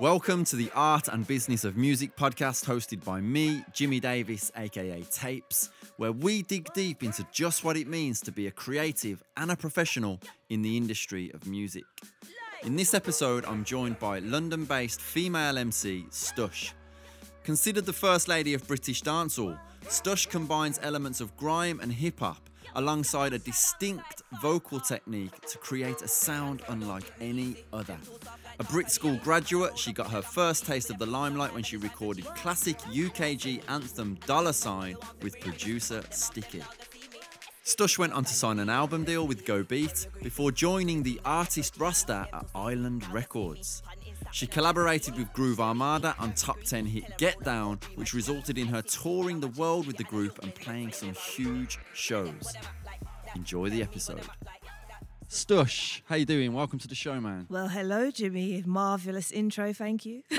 [0.00, 5.02] Welcome to the Art and Business of Music podcast hosted by me, Jimmy Davis, aka
[5.02, 9.50] T8PES, where we dig deep into just what it means to be a creative and
[9.50, 11.84] a professional in the industry of music.
[12.64, 16.72] In this episode, I'm joined by London based female MC Stush.
[17.44, 22.50] Considered the first lady of British dancehall, Stush combines elements of grime and hip hop
[22.76, 27.96] alongside a distinct vocal technique to create a sound unlike any other.
[28.58, 32.24] A Brit School graduate, she got her first taste of the limelight when she recorded
[32.26, 36.62] classic UKG anthem Dollar Sign with producer Sticky.
[37.64, 41.78] Stush went on to sign an album deal with Go Beat before joining the artist
[41.78, 43.82] roster at Island Records.
[44.34, 48.82] She collaborated with Groove Armada on top 10 hit Get Down, which resulted in her
[48.82, 52.52] touring the world with the group and playing some huge shows.
[53.36, 54.22] Enjoy the episode.
[55.28, 56.52] Stush, how you doing?
[56.52, 57.46] Welcome to the show, man.
[57.48, 58.64] Well, hello, Jimmy.
[58.66, 60.24] Marvelous intro, thank you.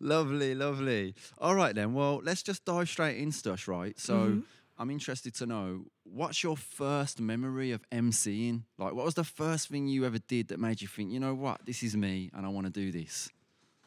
[0.00, 1.14] lovely, lovely.
[1.38, 1.94] All right then.
[1.94, 3.68] Well, let's just dive straight in, Stush.
[3.68, 4.00] Right.
[4.00, 4.14] So.
[4.14, 4.40] Mm-hmm.
[4.78, 8.62] I'm interested to know what's your first memory of MCing?
[8.78, 11.34] Like, what was the first thing you ever did that made you think, you know
[11.34, 13.28] what, this is me and I want to do this?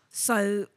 [0.10, 0.68] So,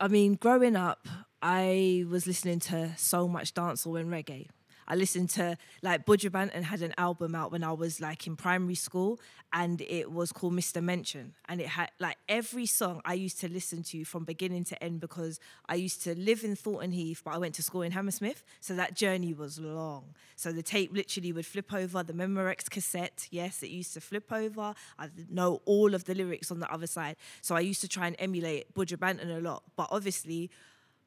[0.00, 1.06] I mean, growing up,
[1.40, 4.48] I was listening to so much dancehall and reggae.
[4.88, 8.36] I listened to like Buju Banton had an album out when I was like in
[8.36, 9.20] primary school,
[9.52, 10.82] and it was called Mr.
[10.82, 14.82] Mention, and it had like every song I used to listen to from beginning to
[14.82, 17.92] end because I used to live in Thornton Heath, but I went to school in
[17.92, 20.14] Hammersmith, so that journey was long.
[20.36, 23.28] So the tape literally would flip over the Memorex cassette.
[23.30, 24.74] Yes, it used to flip over.
[24.98, 28.06] I know all of the lyrics on the other side, so I used to try
[28.06, 30.50] and emulate Banton a lot, but obviously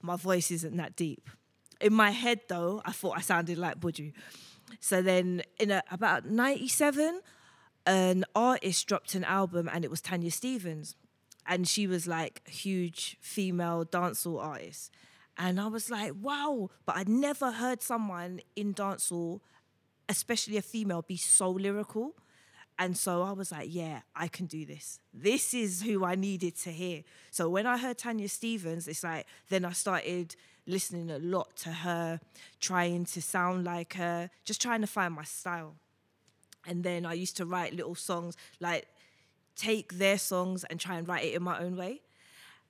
[0.03, 1.29] my voice isn't that deep
[1.81, 4.13] in my head though, I thought I sounded like Buju.
[4.79, 7.21] So then in a, about 97,
[7.85, 10.95] an artist dropped an album and it was Tanya Stephens.
[11.47, 14.91] And she was like a huge female dancehall artist.
[15.37, 19.39] And I was like, wow, but I'd never heard someone in dancehall,
[20.07, 22.15] especially a female, be so lyrical.
[22.77, 24.99] And so I was like, yeah, I can do this.
[25.13, 27.03] This is who I needed to hear.
[27.31, 30.35] So when I heard Tanya Stephens, it's like, then I started
[30.71, 32.19] listening a lot to her,
[32.59, 35.75] trying to sound like her, just trying to find my style.
[36.65, 38.87] And then I used to write little songs, like
[39.55, 42.01] take their songs and try and write it in my own way.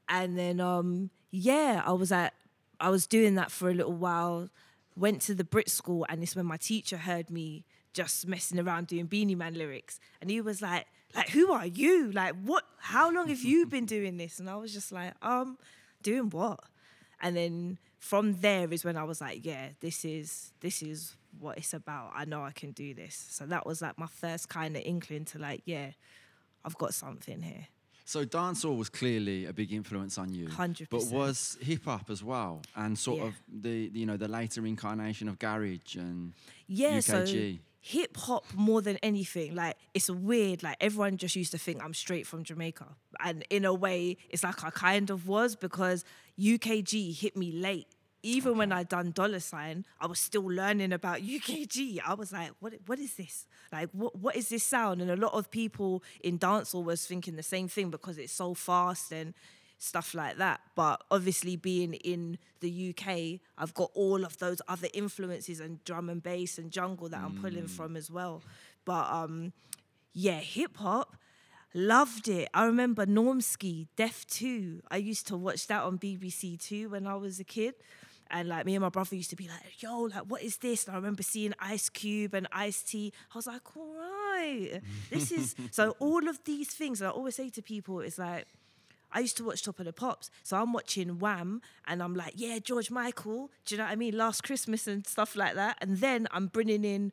[0.09, 2.33] And then, um, yeah, I was at,
[2.79, 4.49] I was doing that for a little while.
[4.97, 7.63] Went to the Brit school, and it's when my teacher heard me
[7.93, 10.85] just messing around doing Beenie Man lyrics, and he was like,
[11.15, 12.11] "Like, who are you?
[12.11, 12.65] Like, what?
[12.77, 15.57] How long have you been doing this?" And I was just like, "Um,
[16.01, 16.59] doing what?"
[17.21, 21.57] And then from there is when I was like, yeah, this is this is what
[21.59, 22.11] it's about.
[22.15, 23.15] I know I can do this.
[23.29, 25.91] So that was like my first kind of inkling to like, yeah,
[26.65, 27.67] I've got something here.
[28.03, 30.49] So dancehall was clearly a big influence on you.
[30.49, 33.27] Hundred But was hip hop as well, and sort yeah.
[33.27, 36.33] of the you know the later incarnation of garage and
[36.67, 37.57] yeah, UKG.
[37.57, 39.53] So hip hop more than anything.
[39.53, 40.63] Like it's weird.
[40.63, 42.87] Like everyone just used to think I'm straight from Jamaica,
[43.23, 46.03] and in a way, it's like I kind of was because
[46.41, 47.87] UKG hit me late.
[48.23, 48.59] Even okay.
[48.59, 51.99] when I done dollar sign, I was still learning about UKG.
[52.05, 53.47] I was like, what what is this?
[53.71, 55.01] Like what what is this sound?
[55.01, 58.53] And a lot of people in dancehall was thinking the same thing because it's so
[58.53, 59.33] fast and
[59.81, 60.61] stuff like that.
[60.75, 66.09] But obviously, being in the UK, I've got all of those other influences and drum
[66.09, 67.25] and bass and jungle that mm.
[67.25, 67.69] I'm pulling mm.
[67.69, 68.43] from as well.
[68.85, 69.53] But um,
[70.13, 71.17] yeah, hip hop.
[71.73, 72.49] Loved it.
[72.53, 74.81] I remember Normski, DEF II.
[74.89, 77.75] I used to watch that on BBC Two when I was a kid.
[78.29, 80.85] And like me and my brother used to be like, yo, like, what is this?
[80.85, 83.11] And I remember seeing Ice Cube and Ice T.
[83.33, 87.01] I was like, all right, this is so all of these things.
[87.01, 88.47] And I always say to people, it's like,
[89.13, 90.29] I used to watch Top of the Pops.
[90.43, 93.49] So I'm watching Wham and I'm like, yeah, George Michael.
[93.65, 94.17] Do you know what I mean?
[94.17, 95.77] Last Christmas and stuff like that.
[95.81, 97.11] And then I'm bringing in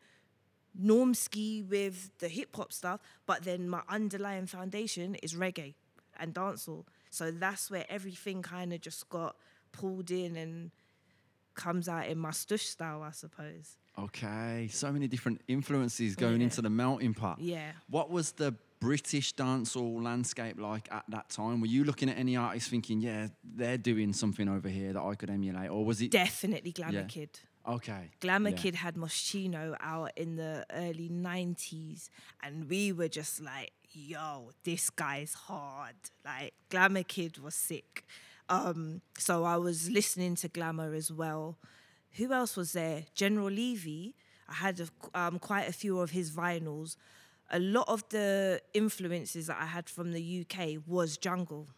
[0.83, 3.01] Normski with the hip hop stuff.
[3.27, 5.75] But then my underlying foundation is reggae
[6.19, 6.85] and dancehall.
[7.11, 9.37] So that's where everything kind of just got
[9.73, 10.71] pulled in and
[11.55, 13.77] comes out in my stush style, I suppose.
[13.99, 16.45] Okay, so many different influences going yeah.
[16.45, 17.41] into the melting pot.
[17.41, 17.73] Yeah.
[17.91, 21.61] What was the British dancehall landscape like at that time?
[21.61, 25.17] Were you looking at any artists thinking, yeah, they're doing something over here that I
[25.17, 27.03] could emulate, or was it definitely Glamma yeah.
[27.05, 27.41] Kid?
[27.67, 28.11] Okay.
[28.21, 28.57] Glamma yeah.
[28.57, 32.09] Kid had Moschino out in the early '90s,
[32.43, 38.05] and we were just like, "Yo, this guy's hard." Like Glamma Kid was sick.
[38.49, 41.59] Um, so I was listening to Glamma as well.
[42.13, 43.05] Who else was there?
[43.15, 44.15] General Levy.
[44.49, 44.89] I had a,
[45.19, 46.97] um, quite a few of his vinyls.
[47.51, 51.69] a lot of the influences that I had from the UK was jungle.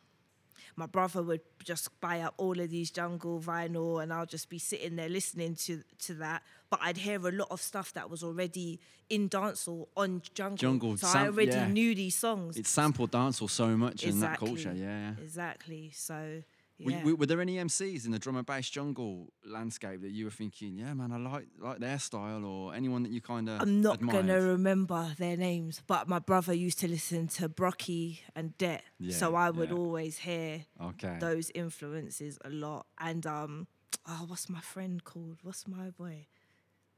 [0.76, 4.58] My brother would just buy up all of these jungle vinyl, and I'll just be
[4.58, 6.42] sitting there listening to to that.
[6.70, 10.56] But I'd hear a lot of stuff that was already in dancehall on jungle.
[10.56, 11.66] Jungle, so sam- I already yeah.
[11.66, 12.56] knew these songs.
[12.56, 14.72] It's sampled dancehall so much in that culture.
[14.74, 15.12] Yeah.
[15.20, 15.90] Exactly.
[15.92, 16.42] So
[16.88, 17.04] yeah.
[17.04, 20.30] were, were there any MCs in the drum and bass jungle landscape that you were
[20.30, 23.80] thinking, yeah, man, I like like their style, or anyone that you kind of I'm
[23.82, 24.26] not admired?
[24.26, 29.34] gonna remember their names, but my brother used to listen to Brockie and Det, so
[29.34, 29.76] I would yeah.
[29.76, 31.16] always hear Okay.
[31.20, 32.86] those influences a lot.
[32.98, 33.66] And um,
[34.08, 35.38] oh, what's my friend called?
[35.42, 36.26] What's my boy?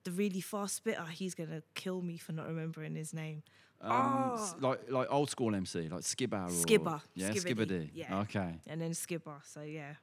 [0.05, 1.05] The really fast spitter.
[1.06, 3.43] He's gonna kill me for not remembering his name.
[3.82, 4.55] Um, Oh.
[4.61, 6.46] like like old school MC, like Skibber.
[6.46, 7.90] Or, Skibber, Yeah, Skibber Skibadee.
[7.94, 8.20] yeah.
[8.20, 8.61] Okay.
[8.67, 9.40] And then Skipper.
[9.44, 9.94] So yeah,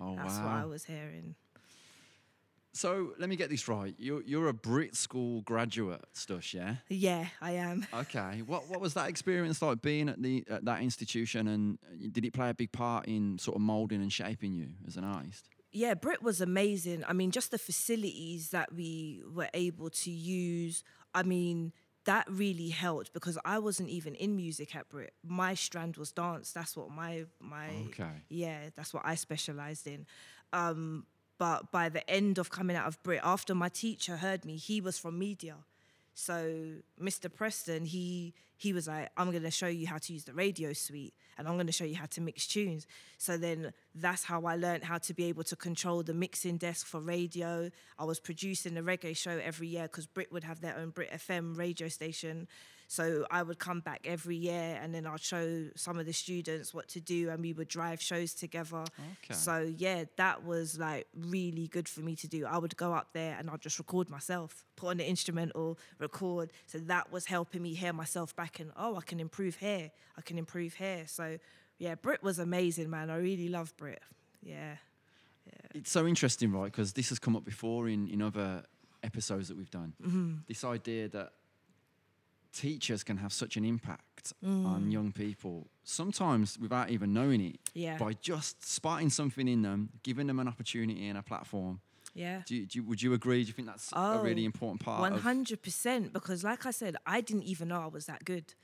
[0.00, 1.34] Oh that's what I was hearing.
[2.72, 3.94] So let me get this right.
[3.98, 6.76] You're you're a Brit school graduate, Stush, yeah?
[6.88, 7.86] Yeah, I am.
[7.94, 8.42] Okay.
[8.46, 11.78] What what was that experience like being at the at that institution, and
[12.12, 15.04] did it play a big part in sort of molding and shaping you as an
[15.04, 15.48] artist?
[15.72, 17.02] Yeah, Brit was amazing.
[17.06, 20.82] I mean, just the facilities that we were able to use.
[21.14, 21.72] I mean,
[22.06, 25.12] that really helped because I wasn't even in music at Brit.
[25.24, 26.52] My strand was dance.
[26.52, 28.22] That's what my my Okay.
[28.28, 30.06] yeah, that's what I specialized in.
[30.52, 31.06] Um,
[31.38, 34.80] but by the end of coming out of Brit, after my teacher heard me, he
[34.80, 35.56] was from media.
[36.18, 37.32] So Mr.
[37.32, 41.12] Preston, he he was like, I'm gonna show you how to use the radio suite
[41.36, 42.86] and I'm gonna show you how to mix tunes.
[43.18, 46.86] So then that's how I learned how to be able to control the mixing desk
[46.86, 47.70] for radio.
[47.98, 51.12] I was producing a reggae show every year because Brit would have their own Brit
[51.12, 52.48] FM radio station.
[52.88, 56.72] So I would come back every year and then I'd show some of the students
[56.72, 58.84] what to do and we would drive shows together.
[59.24, 59.34] Okay.
[59.34, 62.46] So yeah, that was like really good for me to do.
[62.46, 66.52] I would go up there and I'd just record myself, put on the instrumental, record.
[66.66, 69.90] So that was helping me hear myself back and oh, I can improve here.
[70.16, 71.04] I can improve here.
[71.06, 71.38] So
[71.78, 73.10] yeah, Brit was amazing, man.
[73.10, 74.02] I really love Brit.
[74.42, 74.76] Yeah.
[75.74, 76.70] It's so interesting, right?
[76.70, 78.62] Because this has come up before in, in other
[79.02, 79.92] episodes that we've done.
[80.02, 80.34] Mm-hmm.
[80.48, 81.32] This idea that
[82.56, 84.66] teachers can have such an impact Mm.
[84.66, 87.96] on young people, sometimes without even knowing it, Yeah.
[87.96, 91.80] by just spotting something in them, giving them an opportunity and a platform.
[92.14, 92.42] Yeah.
[92.46, 93.42] Do you, do you, would you agree?
[93.44, 96.12] Do you think that's a really Oh, important part hundred percent.
[96.12, 98.54] Because, like I said, I didn't even know I was that good.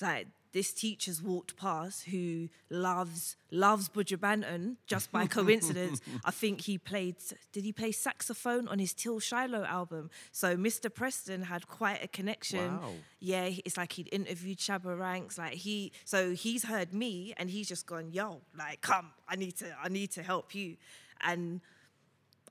[0.00, 6.00] Like this teacher's walked past who loves loves Buju Banton just by coincidence.
[6.24, 7.16] I think he played.
[7.52, 10.10] Did he play saxophone on his Till Shiloh album?
[10.32, 10.92] So Mr.
[10.92, 12.78] Preston had quite a connection.
[12.78, 12.92] Wow.
[13.20, 15.38] Yeah, it's like he'd interviewed Shabba Ranks.
[15.38, 19.56] Like he, so he's heard me and he's just gone, "Yo, like come, I need
[19.58, 20.76] to, I need to help you,"
[21.20, 21.60] and.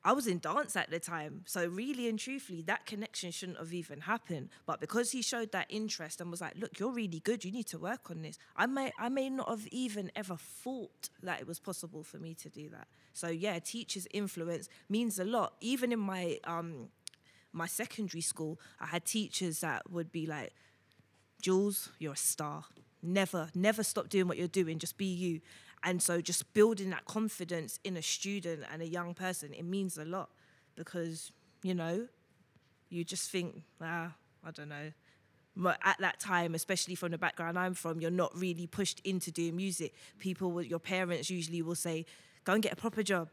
[0.04, 1.42] I was in dance at the time.
[1.46, 4.50] So really and truthfully, that connection shouldn't have even happened.
[4.66, 7.68] But because he showed that interest and was like, look, you're really good, you need
[7.68, 8.38] to work on this.
[8.56, 12.34] I may I may not have even ever thought that it was possible for me
[12.36, 12.88] to do that.
[13.14, 15.56] So yeah, teachers' influence means a lot.
[15.60, 16.90] Even in my um
[17.52, 20.54] my secondary school, I had teachers that would be like,
[21.42, 22.66] Jules, you're a star.
[23.02, 24.78] Never, never stop doing what you're doing.
[24.78, 25.42] Just be you.
[25.84, 29.98] And so, just building that confidence in a student and a young person, it means
[29.98, 30.30] a lot
[30.76, 31.32] because,
[31.64, 32.08] you know,
[32.90, 34.14] you just think, ah,
[34.46, 34.92] I don't know.
[35.56, 39.32] But at that time, especially from the background I'm from, you're not really pushed into
[39.32, 39.94] doing music.
[40.18, 42.06] People, with your parents usually will say,
[42.46, 43.30] go and get a proper job.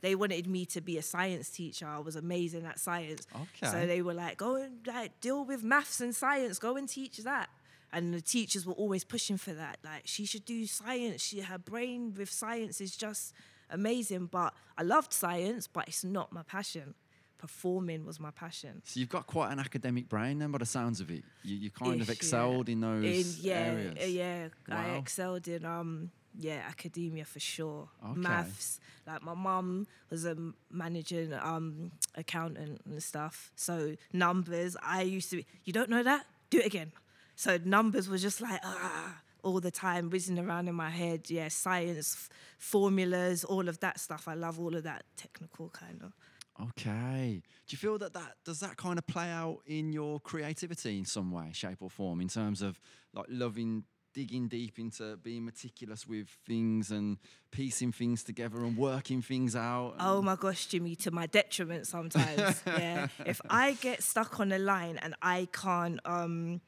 [0.00, 1.86] They wanted me to be a science teacher.
[1.86, 3.26] I was amazing at science.
[3.34, 3.70] Okay.
[3.70, 6.58] So they were like, go and like deal with maths and science.
[6.58, 7.50] Go and teach that.
[7.92, 9.78] And the teachers were always pushing for that.
[9.84, 11.22] Like she should do science.
[11.22, 13.32] She her brain with science is just
[13.70, 14.26] amazing.
[14.26, 16.94] But I loved science, but it's not my passion.
[17.38, 18.82] Performing was my passion.
[18.84, 21.22] So you've got quite an academic brain then, by the sounds of it.
[21.44, 22.12] You, you kind of Ish, yeah.
[22.12, 23.04] excelled in those
[23.38, 23.96] In- yeah, areas.
[24.02, 24.48] uh, yeah.
[24.70, 27.88] I excelled in um yeah academia for sure.
[28.04, 28.18] Okay.
[28.20, 28.80] Maths.
[29.06, 30.36] Like my mum was a
[30.70, 33.52] managing um accountant and stuff.
[33.54, 34.76] So numbers.
[34.82, 35.36] I used to.
[35.36, 36.26] Be, you don't know that?
[36.50, 36.90] Do it again.
[37.38, 41.30] So numbers was just like ah all the time whizzing around in my head.
[41.30, 42.28] Yeah, science, f-
[42.58, 44.26] formulas, all of that stuff.
[44.26, 46.12] I love all of that technical kind of.
[46.60, 47.40] Okay.
[47.68, 51.04] Do you feel that that does that kind of play out in your creativity in
[51.04, 52.80] some way, shape, or form, in terms of
[53.14, 57.18] like loving digging deep into being meticulous with things and
[57.52, 59.94] piecing things together and working things out?
[60.00, 62.60] Oh my gosh, Jimmy, to my detriment sometimes.
[62.66, 63.06] yeah.
[63.24, 66.60] If I get stuck on a line and I can't, um,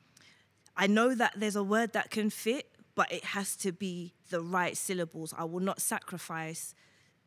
[0.80, 4.40] I know that there's a word that can fit, but it has to be the
[4.40, 5.34] right syllables.
[5.36, 6.74] I will not sacrifice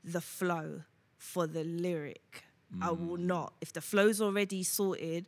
[0.04, 0.82] the flow
[1.20, 2.46] for the lyric.
[2.82, 3.08] I mm.
[3.08, 3.54] will not.
[3.62, 5.28] If the flow's already sorted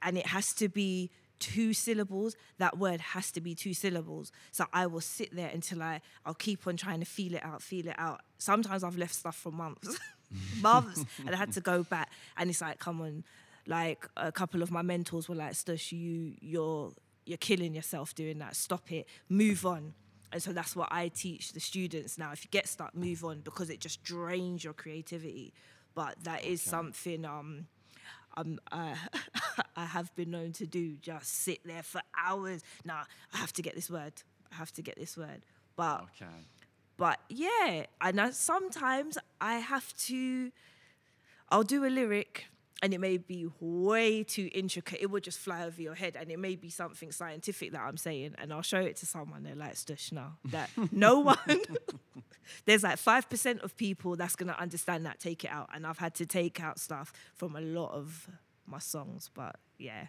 [0.00, 1.10] and it has to be
[1.40, 4.32] two syllables, that word has to be two syllables.
[4.50, 7.60] So I will sit there until I I'll keep on trying to feel it out,
[7.60, 8.22] feel it out.
[8.38, 9.98] Sometimes I've left stuff for months,
[10.62, 12.10] months, and I had to go back.
[12.38, 13.24] And it's like, come on,
[13.66, 16.92] like a couple of my mentors were like, Stush, you you're
[17.28, 18.56] you're killing yourself doing that.
[18.56, 19.06] Stop it.
[19.28, 19.94] Move on.
[20.32, 22.32] And so that's what I teach the students now.
[22.32, 25.52] If you get stuck, move on because it just drains your creativity.
[25.94, 26.70] But that is Okay.
[26.70, 27.66] something um,
[28.36, 28.94] um, uh,
[29.76, 30.96] I have been known to do.
[30.96, 32.62] Just sit there for hours.
[32.84, 34.12] Nah, I have to get this word.
[34.52, 35.44] I have to get this word.
[35.76, 36.46] But Okay.
[36.96, 40.50] but yeah, and I, sometimes I have to.
[41.50, 42.46] I'll do a lyric,
[42.82, 45.00] and it may be way too intricate.
[45.00, 47.96] It will just fly over your head, and it may be something scientific that I'm
[47.96, 49.42] saying, and I'll show it to someone.
[49.42, 50.12] They're like, "Stush,
[50.46, 51.38] that no one."
[52.64, 55.20] There's like five percent of people that's gonna understand that.
[55.20, 58.28] Take it out, and I've had to take out stuff from a lot of
[58.66, 60.06] my songs, but yeah.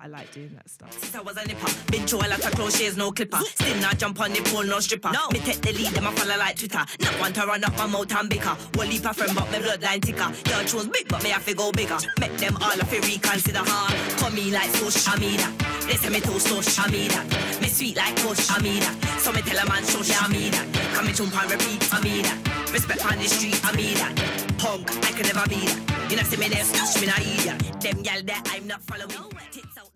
[0.00, 0.92] I like doing that stuff.
[0.92, 3.38] Since I was a nipper, been through a lot of clothes, no clipper.
[3.38, 5.10] Still not jump on the pole, no stripper.
[5.10, 5.26] No.
[5.32, 6.84] Me take the lead, them a follow like Twitter.
[7.00, 8.56] Not want to run up my mouth and bicker.
[8.74, 10.30] Won't leave a friend, but my bloodline ticker.
[10.50, 11.98] Your chose big, but me have to go bigger.
[12.20, 13.90] Make them all have to reconsider, huh?
[14.18, 15.50] Come me like social media.
[15.86, 17.24] They say me too social media.
[17.60, 18.94] Me sweet like social media.
[19.18, 20.62] So me tell a man social media.
[20.94, 22.38] Come me jump and repeat, I mean that.
[22.72, 24.14] Respect on the street, I mean that.
[24.58, 26.10] Punk, I can never be that.
[26.10, 27.82] You know, see me there, stash me not idiot.
[27.82, 29.16] Them gal there, I'm not following.
[29.18, 29.34] Out.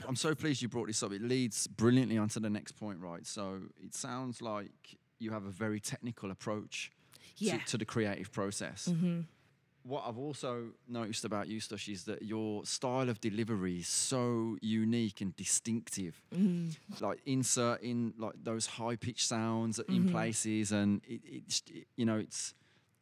[0.06, 1.12] I'm so pleased you brought this up.
[1.12, 3.26] It leads brilliantly onto the next point, right?
[3.26, 6.90] So it sounds like you have a very technical approach
[7.36, 7.58] Yeah.
[7.58, 8.88] to, to the creative process.
[8.90, 9.20] Mm-hmm.
[9.84, 14.56] What I've also noticed about you, Stush, is that your style of delivery is so
[14.60, 16.22] unique and distinctive.
[16.32, 16.76] Mm.
[17.00, 20.12] Like inserting like those high pitched sounds in mm-hmm.
[20.12, 22.54] places, and it, it's it, you know it's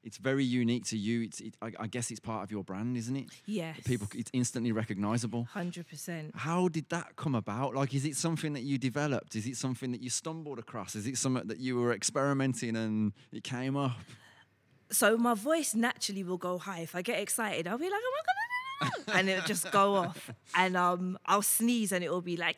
[0.03, 1.23] it's very unique to you.
[1.23, 3.27] It's it, I, I guess it's part of your brand, isn't it?
[3.47, 3.81] Yes.
[3.85, 5.45] People, it's instantly recognizable.
[5.53, 6.33] Hundred percent.
[6.35, 7.75] How did that come about?
[7.75, 9.37] Like, is it something that you developed?
[9.37, 10.95] Is it something that you stumbled across?
[10.95, 13.93] Is it something that you were experimenting and it came up?
[14.93, 16.81] so my voice naturally will go high.
[16.81, 18.13] If I get excited, I'll be like, "Oh
[18.83, 20.31] my god!" and it'll just go off.
[20.57, 22.57] And um, I'll sneeze, and it will be like,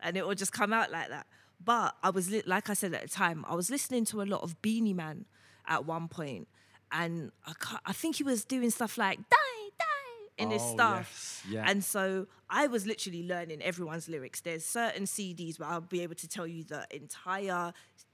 [0.00, 1.26] and it will just come out like that.
[1.64, 4.24] But I was li- like I said at the time, I was listening to a
[4.24, 5.24] lot of Beenie Man
[5.66, 6.48] at one point,
[6.92, 7.52] and I,
[7.86, 11.42] I think he was doing stuff like "die, die" in his Oh, stuff.
[11.46, 11.64] yes, yeah.
[11.70, 14.40] And so I was literally learning everyone's lyrics.
[14.40, 17.72] There's certain CDs where I'll be able to tell you the entire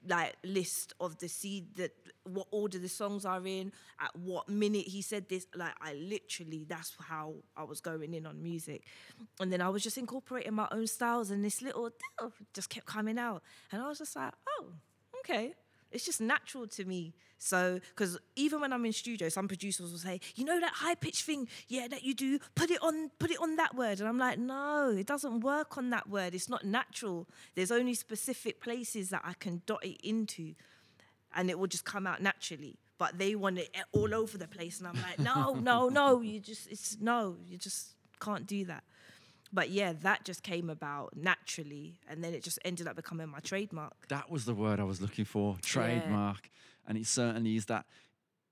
[0.09, 1.91] like list of the seed that
[2.23, 5.47] what order the songs are in, at what minute he said this.
[5.57, 8.85] Like I literally that's how I was going in on music.
[9.41, 11.91] And then I was just incorporating my own styles and this little
[12.55, 13.43] just kept coming out.
[13.73, 14.67] And I was just like, oh,
[15.21, 15.55] okay.
[15.91, 17.15] It's just natural to me.
[17.39, 20.97] So, because even when I'm in studio, some producers will say, "You know that high
[20.97, 22.39] pitch thing, yeah, that you do.
[22.55, 25.79] Put it on, put it on that word." And I'm like, "No, it doesn't work
[25.79, 26.35] on that word.
[26.35, 27.29] It's not natural.
[27.55, 30.55] There's only specific places that I can dot it into,
[31.35, 34.81] and it will just come out naturally." But they want it all over the place,
[34.81, 36.21] and I'm like, "No, no, no.
[36.21, 37.37] You just, it's no.
[37.47, 38.83] You just can't do that."
[39.53, 43.41] But yeah, that just came about naturally, and then it just ended up becoming my
[43.41, 44.09] trademark.
[44.09, 46.51] That was the word I was looking for trademark.
[46.87, 47.87] And it certainly is that.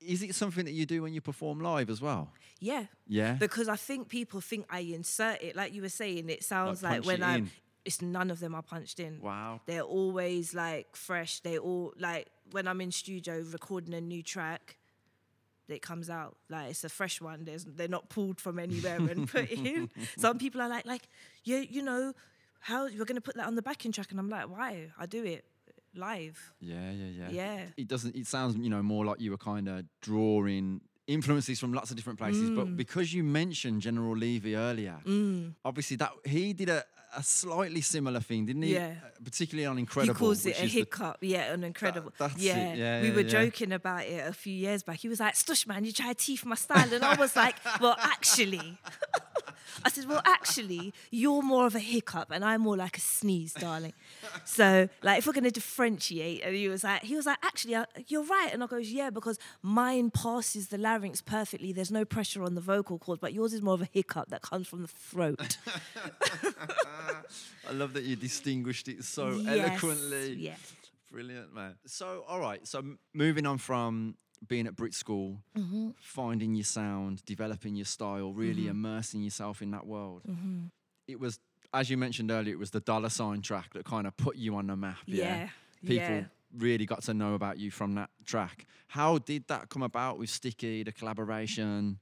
[0.01, 2.31] Is it something that you do when you perform live as well?
[2.61, 2.85] Yeah.
[3.07, 3.33] Yeah.
[3.35, 5.57] Because I think people think I insert it.
[5.57, 7.45] Like you were saying, it sounds Like like, when I
[7.87, 9.21] it's none of them are punched in.
[9.23, 9.61] Wow.
[9.65, 11.41] They're always like fresh.
[11.41, 14.77] They all like when I'm in studio recording a new track,
[15.69, 16.37] it comes out.
[16.49, 17.45] Like it's a fresh one.
[17.45, 19.91] There's they're not pulled from anywhere and put in.
[20.19, 21.09] Some people are like, like,
[21.45, 22.13] you you know,
[22.61, 24.91] how you're gonna put that on the backing track and I'm like, why?
[24.99, 25.45] I do it
[25.95, 26.53] live.
[26.61, 27.31] Yeah, yeah, yeah.
[27.31, 27.65] Yeah.
[27.77, 28.15] It doesn't.
[28.15, 31.97] It sounds, you know, more like you were kind of drawing influences from lots of
[31.97, 32.51] different places.
[32.51, 32.57] Mm.
[32.57, 34.97] But because you mentioned General Levy earlier,
[35.65, 36.85] obviously that he did a,
[37.17, 38.75] a slightly similar thing, didn't he?
[38.75, 38.95] Yeah.
[39.05, 40.15] Uh, Particularly on Incredible.
[40.15, 41.17] he calls it a is the- hiccup.
[41.23, 42.13] yeah, an incredible.
[42.19, 42.43] that's it.
[42.43, 42.75] yeah.
[42.75, 43.29] Yeah, we yeah, were yeah.
[43.29, 44.99] joking about it a few years back.
[44.99, 47.57] He was like, "Stush, man, you try to teeth my style," and I was like,
[47.81, 48.79] "Well, actually."
[49.87, 53.53] I said, "Well, actually, you're more of a hiccup, and I'm more like a sneeze,
[53.55, 53.93] darling."
[54.45, 57.85] So, like, if we're gonna differentiate, and he was like, "He was like, actually, uh,
[58.09, 61.73] you're right," and I goes, "Yeah, because mine passes the larynx perfectly.
[61.73, 64.43] There's no pressure on the vocal cords, but yours is more of a hiccup that
[64.43, 65.59] comes from the throat."
[67.69, 70.35] I love that you distinguished it so Yes, eloquently.
[70.35, 70.55] yeah.
[71.11, 71.75] Brilliant, man.
[71.87, 72.67] So, all right.
[72.67, 72.83] So,
[73.15, 74.17] moving on from
[74.47, 75.91] being at Brit School, Mm-hmm.
[76.01, 80.23] finding your sound, developing your style, really immersing yourself in that world.
[80.29, 80.67] Mm-hmm.
[81.09, 81.39] It was,
[81.73, 84.57] as you mentioned earlier, it was the dollar sign track that kind of put you
[84.57, 84.99] on the map.
[85.07, 85.25] Yeah.
[85.25, 85.49] Yeah,
[85.83, 86.25] People yeah.
[86.57, 88.67] really got to know about you from that track.
[88.89, 91.99] How did that come about with Sticky, the collaboration?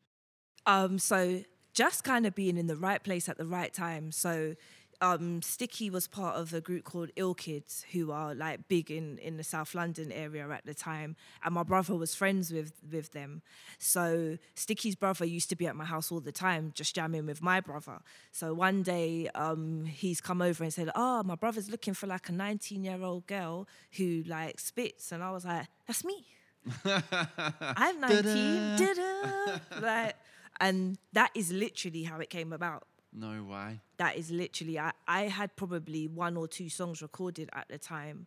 [0.66, 1.42] Um, so
[1.74, 4.12] just kind of being in the right place at the right time.
[4.12, 4.54] So
[5.00, 9.18] um, Sticky was part of a group called Ill Kids, who are like big in,
[9.18, 13.12] in the South London area at the time, and my brother was friends with with
[13.12, 13.42] them.
[13.78, 17.42] So Sticky's brother used to be at my house all the time, just jamming with
[17.42, 18.00] my brother.
[18.32, 22.28] So one day, um, he's come over and said, "Oh, my brother's looking for like
[22.28, 26.26] a 19 year old girl who like spits," and I was like, "That's me."
[26.84, 28.76] I'm 19.
[28.76, 29.58] Da-da.
[29.80, 30.16] like,
[30.60, 32.84] and that is literally how it came about.
[33.14, 33.80] No way.
[33.98, 38.26] That is literally, I, I had probably one or two songs recorded at the time.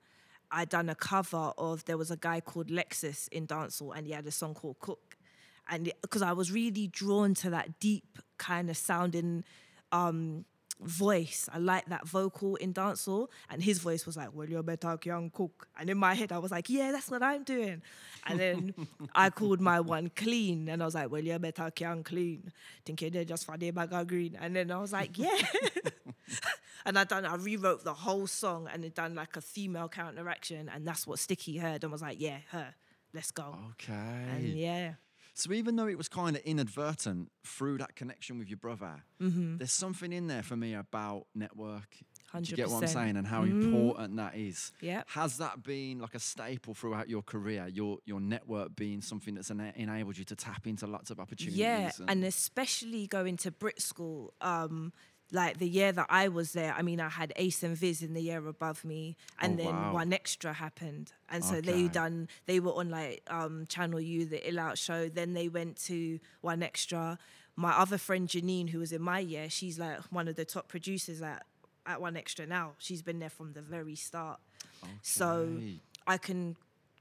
[0.50, 4.13] I'd done a cover of, there was a guy called Lexus in dancehall and he
[4.13, 5.17] had a song called Cook.
[5.70, 9.44] And because I was really drawn to that deep kind of sounding
[9.91, 10.46] um,
[10.81, 11.50] voice.
[11.51, 13.29] I like that vocal in dancehall.
[13.50, 15.67] And his voice was like, Well, you're better young cook.
[15.79, 17.81] And in my head, I was like, Yeah, that's what I'm doing.
[18.25, 18.74] And then
[19.15, 20.69] I called my one clean.
[20.69, 22.51] And I was like, Well, you're better young clean.
[22.86, 24.38] Think you're just for the bag of green.
[24.39, 25.38] And then I was like, Yeah.
[26.86, 30.69] and I done I rewrote the whole song and it done like a female counteraction.
[30.74, 32.74] And that's what Sticky heard and was like, Yeah, her.
[33.13, 33.55] Let's go.
[33.72, 33.93] Okay.
[33.93, 34.93] And yeah.
[35.39, 39.58] So even though it was kind of inadvertent through that connection with your brother, Mm-hmm.
[39.58, 41.89] there's something in there for me about network.
[42.34, 43.17] Do you get what I'm saying?
[43.17, 43.62] And how Mm-hmm.
[43.65, 44.72] important that is.
[44.82, 45.06] Yep.
[45.10, 47.67] Has that been like a staple throughout your career?
[47.72, 51.58] Your your network being something that's ena- enabled you to tap into lots of opportunities.
[51.60, 54.34] Yeah, and especially going to Brit school.
[54.41, 54.91] Um,
[55.31, 58.13] like the year that I was there, I mean, I had Ace and Vis in
[58.13, 59.93] the year above me, and Oh, then wow.
[60.05, 61.62] 1Xtra happened, and so Okay.
[61.62, 62.27] they done.
[62.46, 65.10] They were on like um, Channel U, the Ill Out show.
[65.10, 67.17] Then they went to 1Xtra.
[67.55, 70.67] My other friend Janine, who was in my year, she's like one of the top
[70.67, 71.43] producers at
[71.86, 72.74] at 1Xtra now.
[72.77, 74.39] She's been there from the very start.
[75.01, 75.62] So
[76.05, 76.55] I can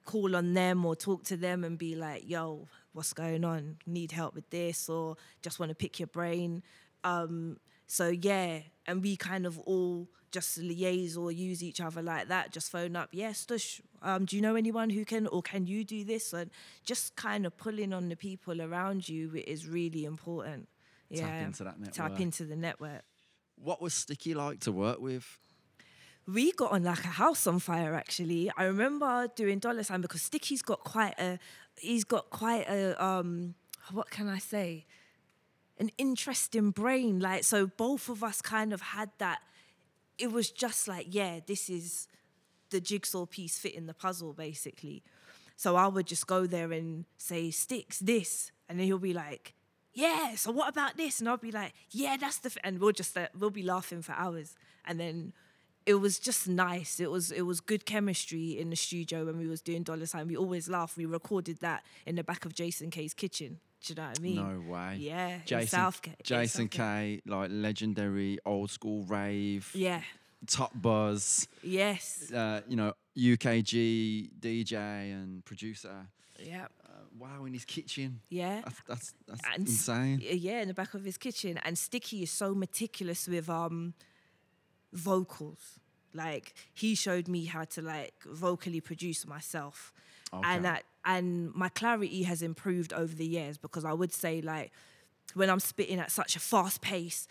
[0.05, 3.77] call on them or talk to them and be like, yo, what's going on?
[3.87, 6.63] Need help with this or just want to pick your brain.
[7.05, 12.29] Um, so yeah, and we kind of all just liaise or use each other like
[12.29, 12.53] that.
[12.53, 15.85] Just phone up, yes, Stush, um, do you know anyone who can or can you
[15.85, 16.33] do this?
[16.33, 16.51] And
[16.85, 20.69] just kind of pulling on the people around you is really important.
[21.09, 21.95] Yeah, tap into that network.
[21.95, 23.03] Tap into the network.
[23.57, 25.39] What was Sticky like to work with?
[26.27, 30.23] we got on like a house on fire actually i remember doing dollar sign because
[30.23, 31.39] sticky's got quite a
[31.79, 33.55] he's got quite a um
[33.93, 34.85] what can i say
[35.79, 39.41] an interesting brain like so both of us kind of had that.
[40.19, 42.09] It was just like yeah this is
[42.71, 45.03] the jigsaw piece fitting the puzzle basically.
[45.57, 48.53] So i would just go there and say sticks this.
[48.69, 49.55] And then he'll be like
[49.93, 51.21] yeah so what about this?
[51.21, 52.59] And i'll be like yeah that's the f-.
[52.65, 54.57] and we'll just uh, we'll be laughing for hours.
[54.87, 55.33] And then
[55.85, 57.01] it was just nice.
[57.01, 60.27] It was it was good chemistry in the studio when we was doing dollar sign.
[60.27, 60.97] We always laugh.
[60.97, 64.23] We recorded that in the back of jason kaye's kitchen do you know what i
[64.23, 64.97] mean No way.
[65.01, 66.71] yeah Jason, Southgate- Jason Southgate.
[66.71, 70.03] Kaye, like legendary old school rave, yeah
[70.47, 74.75] top buzz, yes uh, you know, UKG DJ
[75.13, 76.07] and producer.
[76.39, 78.21] yeah Uh, wow, in his kitchen.
[78.29, 80.21] yeah That's that's, that's And insane.
[80.23, 81.59] Yeah, in the back of his kitchen.
[81.65, 83.95] And Sticky is so meticulous with um
[84.93, 85.79] vocals.
[86.15, 89.93] Like he showed me how to like vocally produce myself.
[90.33, 90.61] And Okay.
[90.63, 94.73] that and my clarity has improved over the years because I would say like
[95.35, 97.29] when I'm spitting at such a fast pace,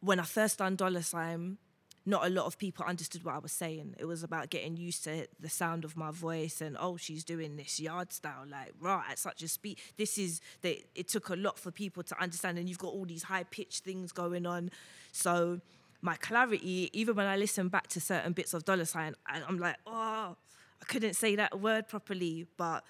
[0.00, 1.58] when I first done Dollar Sign,
[2.04, 3.94] not a lot of people understood what I was saying.
[3.96, 7.56] It was about getting used to the sound of my voice and oh, she's doing
[7.56, 9.78] this yard style, like right at such a speed.
[9.96, 13.04] This is that it took a lot for people to understand, and you've got all
[13.04, 14.70] these high pitched things going on.
[15.12, 15.60] So
[16.00, 19.76] my clarity, even when I listen back to certain bits of Dollar Sign, I'm like,
[19.86, 20.36] oh,
[20.82, 22.82] I couldn't say that word properly, but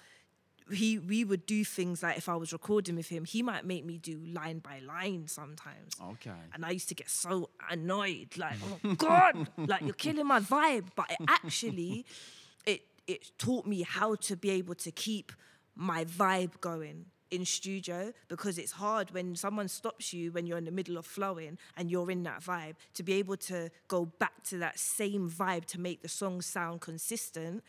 [0.71, 3.85] he we would do things like if I was recording with him, he might make
[3.85, 5.93] me do line by line sometimes.
[6.01, 6.31] Okay.
[6.53, 10.85] And I used to get so annoyed, like, oh God, like you're killing my vibe.
[10.95, 12.05] But it actually,
[12.65, 15.31] it it taught me how to be able to keep
[15.75, 20.65] my vibe going in studio because it's hard when someone stops you when you're in
[20.65, 24.43] the middle of flowing and you're in that vibe to be able to go back
[24.43, 27.63] to that same vibe to make the song sound consistent.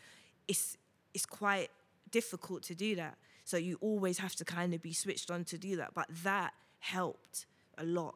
[0.47, 0.77] It's
[1.15, 1.71] it's quite
[2.15, 3.17] difficult to do that.
[3.43, 5.93] So you always have to kind of be switched on to do that.
[5.93, 7.45] But that helped
[7.77, 8.15] a lot,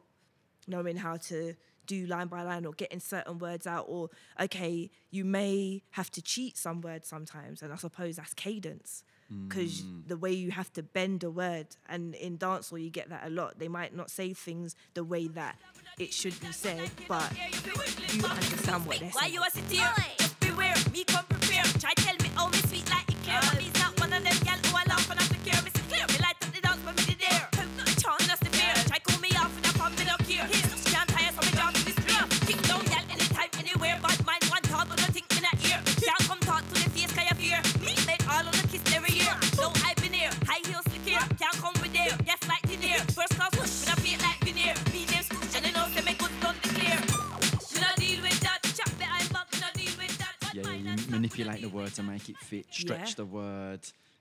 [0.66, 1.54] knowing how to
[1.86, 3.84] do line by line or getting certain words out.
[3.88, 4.08] Or,
[4.40, 7.60] okay, you may have to cheat some words sometimes.
[7.60, 9.04] And I suppose that's cadence.
[9.48, 10.08] Because mm.
[10.08, 13.30] the way you have to bend a word, and in dancehall you get that a
[13.30, 13.58] lot.
[13.60, 15.56] They might not say things the way that
[15.98, 17.30] it should be said, but
[18.12, 20.19] you understand what they're saying.
[51.90, 53.14] Word to make it fit, stretch Yeah.
[53.16, 53.80] the word,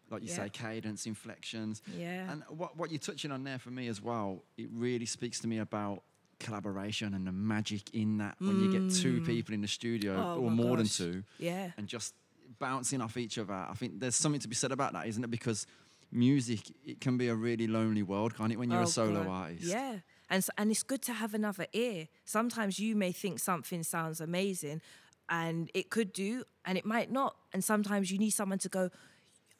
[0.09, 0.35] like you Yeah.
[0.35, 1.81] say, cadence, inflections.
[1.97, 2.31] Yeah.
[2.31, 5.47] And what what you're touching on there for me as well, it really speaks to
[5.47, 6.03] me about
[6.39, 10.23] collaboration and the magic in that when you get two people in the studio Mm.
[10.37, 10.97] Oh or more gosh.
[10.97, 11.71] than two Yeah.
[11.77, 12.13] and just
[12.59, 13.53] bouncing off each other.
[13.53, 15.29] I think there's something to be said about that, isn't it?
[15.29, 15.67] Because
[16.11, 19.23] music, it can be a really lonely world, can't it, when you're Oh, a solo
[19.23, 19.29] God.
[19.29, 19.63] artist?
[19.65, 19.99] Yeah.
[20.29, 22.07] And, s and it's good to have another ear.
[22.25, 24.81] Sometimes you may think something sounds amazing
[25.29, 27.35] and it could do, and it might not.
[27.53, 28.89] And sometimes you need someone to go,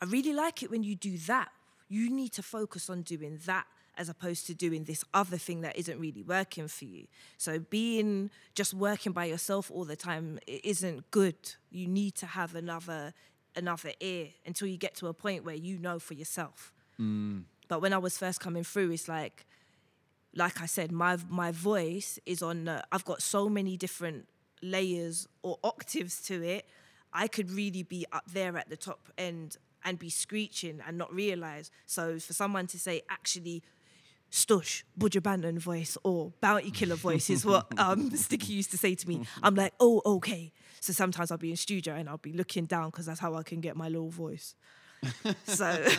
[0.02, 1.50] I really like it when you do that.
[1.88, 3.66] You need to focus on doing that
[3.98, 7.06] as opposed to doing this other thing that isn't really working for you.
[7.38, 11.36] So being just working by yourself all the time isn't good.
[11.70, 13.14] You need to have another
[13.56, 16.72] another ear until you get to a point where you know for yourself.
[17.68, 19.46] But when I was first coming through, it's like
[20.34, 22.68] like I said, my my voice is on.
[22.70, 24.28] Uh, I've got so many different
[24.62, 26.66] layers or octaves to it.
[27.14, 31.14] I could really be up there at the top end and be screeching and not
[31.14, 31.72] realize.
[31.86, 33.64] So for someone to say, actually,
[34.32, 39.08] Stush, Buju voice or Bounty Killer voice is what um, Sticky used to say to
[39.08, 39.26] me.
[39.42, 40.52] I'm like, oh, okay.
[40.82, 43.44] So sometimes I'll be in studio and I'll be looking down because that's how I
[43.44, 44.56] can get my little voice.
[45.46, 45.86] so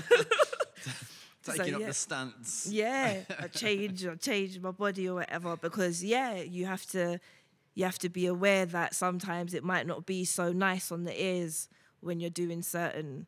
[1.43, 1.87] Taking up yeah.
[1.87, 2.69] the stance.
[2.71, 7.19] yeah, I change or change my body or whatever because yeah, you have to
[7.75, 11.23] you have to be aware that sometimes it might not be so nice on the
[11.23, 11.69] ears
[12.01, 13.27] when you're doing certain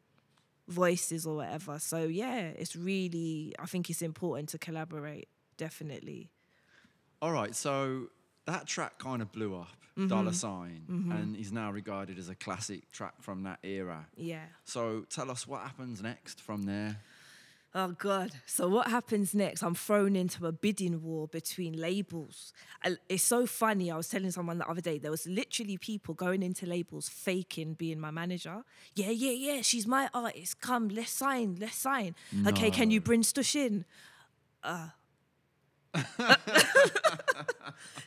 [0.69, 1.79] voices or whatever.
[1.79, 6.31] So yeah, it's really I think it's important to collaborate, definitely.
[7.21, 8.09] All right, so
[8.47, 10.09] that track kind of blew up, Mm-hmm.
[10.09, 14.07] Dollar Sign, and is now regarded as a classic track from that era.
[14.17, 14.47] Yeah.
[14.65, 16.97] So tell us what happens next from there.
[17.75, 18.33] Oh God!
[18.45, 19.63] So what happens next?
[19.63, 22.53] I'm thrown into a bidding war between labels.
[23.09, 23.91] It's so funny.
[23.91, 27.75] I was telling someone the other day there was literally people going into labels faking
[27.75, 28.63] being my manager.
[28.95, 29.63] Yeah, yeah, yeah.
[29.63, 30.61] She's my artist.
[30.61, 31.57] Come, let's sign.
[31.59, 32.15] Let's sign.
[32.47, 33.87] Okay, can you bring Stush in?
[34.63, 34.89] Uh.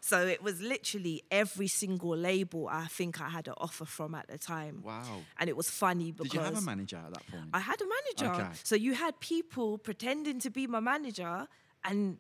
[0.02, 4.28] so it was literally every single label I think I had an offer from at
[4.28, 4.82] the time.
[4.84, 5.22] Wow.
[5.40, 7.50] And it was funny because Did you have a manager at that point?
[7.54, 8.42] I had a manager.
[8.42, 8.50] Okay.
[8.64, 11.48] So you had people pretending to be my manager,
[11.84, 12.18] and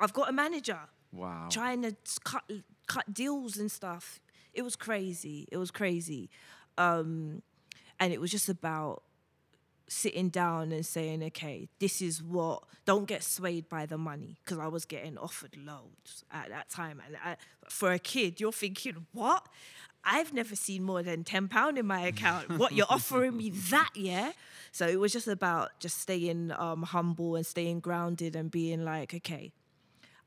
[0.00, 0.80] I've got a manager
[1.12, 1.48] wow.
[1.50, 2.44] trying to cut
[2.86, 4.20] cut deals and stuff.
[4.52, 5.48] It was crazy.
[5.50, 6.30] It was crazy,
[6.78, 7.42] um,
[8.00, 9.02] and it was just about
[9.88, 12.62] sitting down and saying, okay, this is what.
[12.84, 17.00] Don't get swayed by the money because I was getting offered loads at that time,
[17.06, 17.36] and I,
[17.68, 19.46] for a kid, you're thinking, what?
[20.04, 22.58] I've never seen more than ten pound in my account.
[22.58, 24.32] What you're offering me that, yeah?
[24.70, 29.14] So it was just about just staying um, humble and staying grounded and being like,
[29.14, 29.52] okay,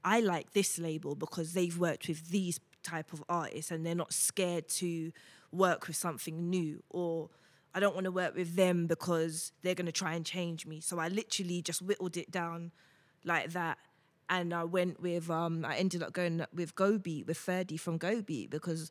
[0.04, 4.13] I like this label because they've worked with these type of artists and they're not
[4.13, 5.12] scared to
[5.52, 7.30] work with something new or
[7.78, 10.82] I don't want to work with them because they're going to try and change me.
[10.82, 12.72] So I literally just whittled it down
[13.24, 13.78] like that.
[14.32, 18.00] And I went with, um, I ended up going with Go Beat, with Ferdy from
[18.00, 18.90] Go Beat because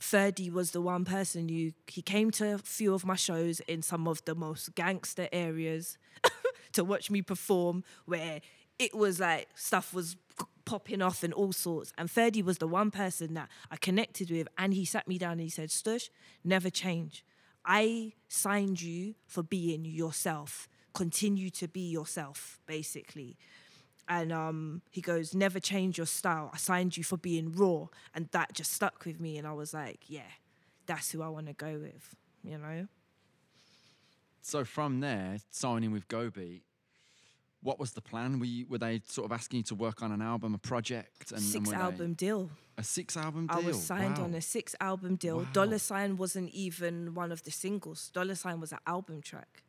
[0.00, 3.82] Ferdy was the one person who, he came to a few of my shows in
[3.82, 5.96] some of the most gangster areas
[6.72, 8.40] to watch me perform where
[8.80, 10.16] it was like stuff was
[10.64, 11.92] popping off and all sorts.
[11.96, 15.32] And Ferdy was the one person that I connected with, and he sat me down
[15.32, 16.10] and he said, Stush,
[16.42, 17.24] never change.
[17.64, 20.68] I signed you for being yourself.
[20.92, 23.36] Continue to be yourself, basically.
[24.08, 26.50] And um, he goes, never change your style.
[26.52, 27.86] I signed you for being raw.
[28.14, 29.38] And that just stuck with me.
[29.38, 30.30] And I was like, yeah,
[30.86, 32.86] that's who I want to go with, you know?
[34.42, 36.62] So from there, signing with Go Beat,
[37.64, 38.38] what was the plan?
[38.38, 41.30] Were, you, were they sort of asking you to work on an album, a project?
[41.32, 42.50] And, and Six they- album deal.
[42.78, 43.56] a six album deal.
[43.56, 44.24] I was signed Wow.
[44.24, 45.38] on a six album deal.
[45.38, 45.46] Wow.
[45.52, 48.10] Dollar Sign wasn't even one of the singles.
[48.12, 49.62] Dollar Sign was an album track.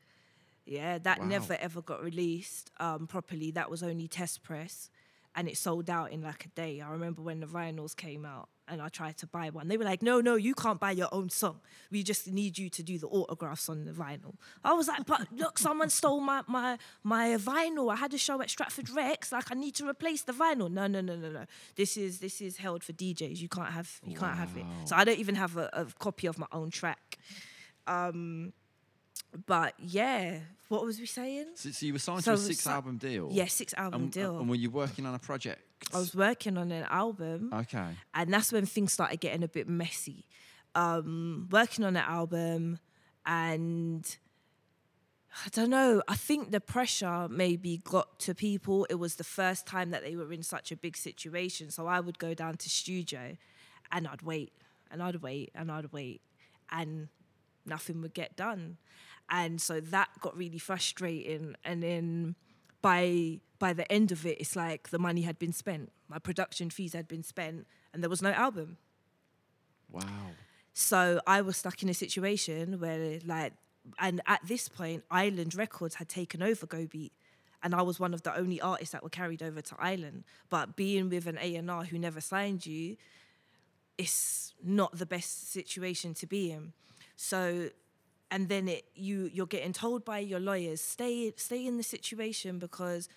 [0.66, 1.26] Yeah, that Wow.
[1.28, 3.52] never ever got released um, properly.
[3.52, 4.90] That was only test press,
[5.36, 6.82] and it sold out in like a day.
[6.82, 9.68] I remember when the vinyls came out, and I tried to buy one.
[9.68, 11.60] They were like, "No, no, you can't buy your own song.
[11.92, 15.28] We just need you to do the autographs on the vinyl." I was like, "But
[15.34, 17.92] look, someone stole my my my vinyl.
[17.92, 19.32] I had a show at Stratford Rex.
[19.32, 21.46] Like, I need to replace the vinyl." No, no, no, no, no.
[21.76, 23.40] This is this is held for DJs.
[23.40, 24.66] You can't have you can't have it.
[24.86, 27.18] So I don't even have a, a copy of my own track.
[27.88, 28.54] Um,
[29.46, 31.48] but yeah, what was we saying?
[31.56, 33.30] So, so you were signed So to a six si- album deal?
[33.32, 34.40] Yeah, six album And, deal.
[34.40, 35.62] and were you working on a project?
[35.94, 37.52] I was working on an album.
[37.54, 37.90] Okay.
[38.14, 40.26] and that's when things started getting a bit messy.
[40.74, 42.80] Um, working on an album,
[43.26, 44.18] and
[45.46, 46.02] I don't know.
[46.08, 48.86] I think the pressure maybe got to people.
[48.90, 52.00] It was the first time that they were in such a big situation, so I
[52.00, 53.38] would go down to studio,
[53.92, 54.52] and I'd wait,
[54.92, 56.22] and I'd wait, and I'd wait,
[56.72, 57.08] and
[57.66, 58.78] nothing would get done.
[59.30, 61.56] And so that got really frustrating.
[61.64, 62.36] And then
[62.82, 65.92] by by the end of it, it's like the money had been spent.
[66.08, 68.78] My production fees had been spent and there was no album.
[69.92, 70.02] Wow.
[70.74, 73.54] So I was stuck in a situation where, like,
[73.98, 77.14] and at this point, Island Records had taken over Go Beat,
[77.64, 80.26] and I was one of the only artists that were carried over to Island.
[80.50, 82.98] But being with an A and R who never signed you,
[83.98, 86.74] it's not the best situation to be in.
[87.16, 87.70] So,
[88.32, 92.60] and then it you you're getting told by your lawyers stay stay in the situation
[92.60, 93.08] because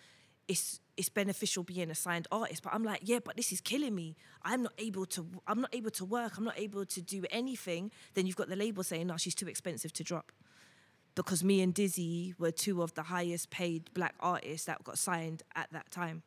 [0.47, 2.63] it's it's beneficial being a signed artist.
[2.63, 4.17] But i'm like yeah but this is killing me.
[4.43, 6.37] I'm not able to i'm not able to work.
[6.37, 7.91] I'm not able to do anything.
[8.15, 10.33] Then you've got the label saying no she's too expensive to drop.
[11.15, 15.43] Because me and dizzee were two of the highest paid black artists that got signed
[15.57, 16.23] at that time.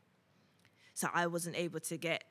[0.93, 2.23] So i wasn't able to get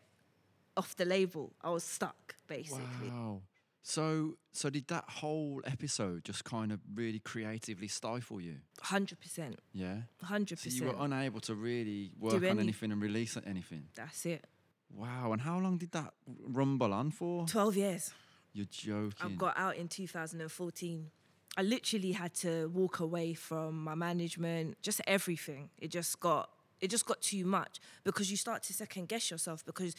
[0.76, 1.52] off the label.
[1.62, 3.10] I was stuck basically.
[3.10, 3.42] Wow.
[3.82, 8.56] So, so did that whole episode just kind of really creatively stifle you?
[8.84, 10.02] 100% Yeah.
[10.24, 13.88] 100% So you were unable to really work on anything and release anything.
[13.94, 14.44] that's it
[14.92, 15.32] Wow.
[15.32, 17.46] And how long did that rumble on for?
[17.46, 18.10] 12 years
[18.52, 19.12] You're joking.
[19.20, 21.10] I got out in 2014.
[21.56, 25.70] I literally had to walk away from my management, just everything.
[25.78, 29.64] It just got it just got too much because you start to second guess yourself
[29.64, 29.94] because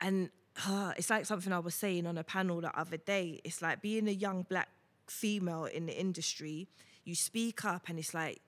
[0.00, 0.30] and
[0.66, 3.40] uh, it's like something I was saying on a panel the other day.
[3.44, 4.68] It's like being a young black
[5.06, 6.68] female in the industry,
[7.04, 8.40] you speak up and it's like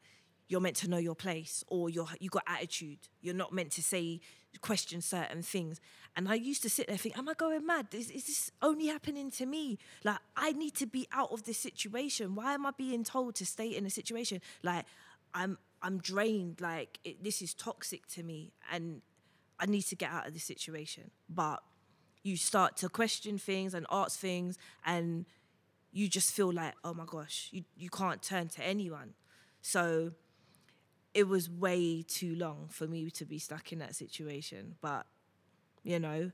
[0.49, 2.99] you're meant to know your place or you're you got attitude.
[3.21, 4.21] You're not meant to say
[4.61, 5.81] question certain things.
[6.17, 7.87] And I used to sit there think, am I going mad?
[7.93, 9.79] Is, is this only happening to me?
[10.05, 12.35] Like I need to be out of this situation.
[12.35, 14.41] Why am I being told to stay in a situation?
[14.63, 14.87] Like
[15.33, 16.61] I'm I'm drained.
[16.61, 19.03] Like it, this is toxic to me, and
[19.59, 21.11] I need to get out of this situation.
[21.29, 21.63] But
[22.23, 25.27] you start to question things and ask things, and
[25.93, 29.15] you just feel like, oh my gosh, you, you can't turn to anyone.
[29.63, 30.13] So
[31.15, 34.77] it was way too long for me to be stuck in that situation.
[34.81, 35.07] But,
[35.83, 36.31] you know,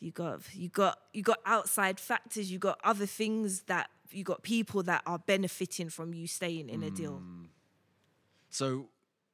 [0.00, 4.42] you got you got you got outside factors, you got other things that you got
[4.42, 7.22] people that are benefiting from you staying in a deal.
[7.22, 7.46] Mm.
[8.48, 8.88] So,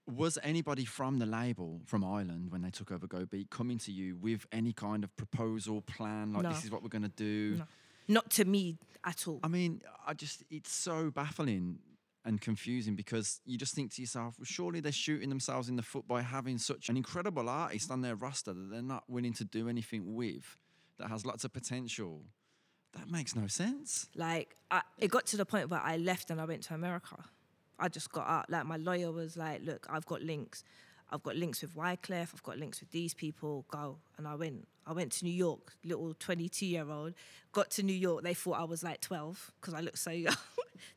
[0.06, 3.92] was anybody from the label from Island when they took over Go Beat coming to
[3.92, 6.32] you with any kind of proposal plan?
[6.32, 6.48] Like, No.
[6.50, 7.56] this is what we're going to do?
[7.58, 7.64] No.
[8.08, 9.40] Not to me at all.
[9.42, 11.80] I mean, I just, it's so baffling
[12.24, 15.82] and confusing because you just think to yourself, well, surely they're shooting themselves in the
[15.82, 19.44] foot by having such an incredible artist on their roster that they're not willing to
[19.44, 20.56] do anything with
[20.98, 22.22] that has lots of potential.
[22.96, 24.08] That makes no sense.
[24.14, 27.16] Like, I, it got to the point where I left and I went to America.
[27.78, 28.50] I just got out.
[28.50, 30.64] Like, my lawyer was like, look, I've got links.
[31.10, 32.34] I've got links with Wyclef.
[32.34, 33.64] I've got links with these people.
[33.68, 33.98] Go.
[34.18, 34.66] And I went.
[34.86, 37.14] I went to New York, little 22 year old.
[37.52, 38.22] Got to New York.
[38.22, 40.36] They thought I was like 12 because I looked so young.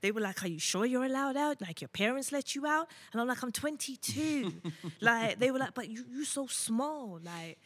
[0.02, 1.62] they were like, Are you sure you're allowed out?
[1.62, 2.88] Like, your parents let you out?
[3.12, 4.54] And I'm like, I'm 22.
[5.02, 7.20] like, they were like, But you, you so small.
[7.24, 7.60] Like,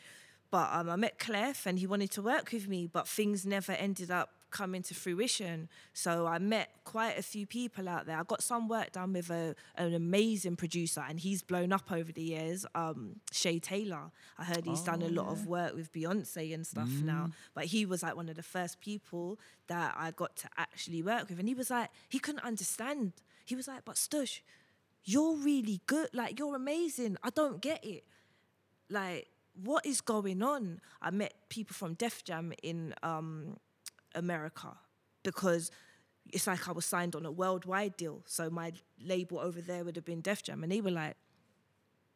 [0.50, 3.72] but um, I met Clef and he wanted to work with me, but things never
[3.72, 5.68] ended up coming to fruition.
[5.94, 8.18] So I met quite a few people out there.
[8.18, 12.12] I got some work done with a, an amazing producer, and he's blown up over
[12.12, 12.66] the years.
[12.74, 14.12] Um, Shea Taylor.
[14.38, 17.32] I heard he's done a lot of work with Beyonce and stuff now.
[17.54, 19.38] But he was like one of the first people
[19.68, 23.14] that I got to actually work with, and he was like, he couldn't understand.
[23.44, 24.40] He was like, but Stush,
[25.04, 26.10] you're really good.
[26.14, 27.18] Like you're amazing.
[27.24, 28.06] I don't get it
[28.90, 29.28] like
[29.64, 33.58] what is going on i met people from def jam in um,
[34.16, 34.78] america
[35.24, 35.72] because
[36.32, 38.22] it's like i was signed on a worldwide deal.
[38.26, 38.74] So my
[39.04, 40.64] label over there would have been def jam.
[40.64, 41.16] And they were like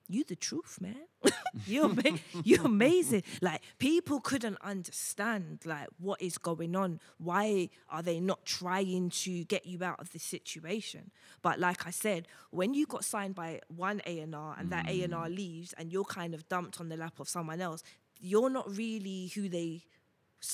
[0.09, 0.95] you the truth man.
[1.65, 3.23] You're, ama- you're amazing.
[3.41, 6.99] Like people couldn't understand like what is going on.
[7.17, 11.11] Why are they not trying to get you out of this situation?
[11.41, 15.35] But like i said when you got signed by one a&r and that a&r mm.
[15.35, 17.83] leaves and you're kind of dumped on the lap of someone else
[18.19, 19.83] you're not really who they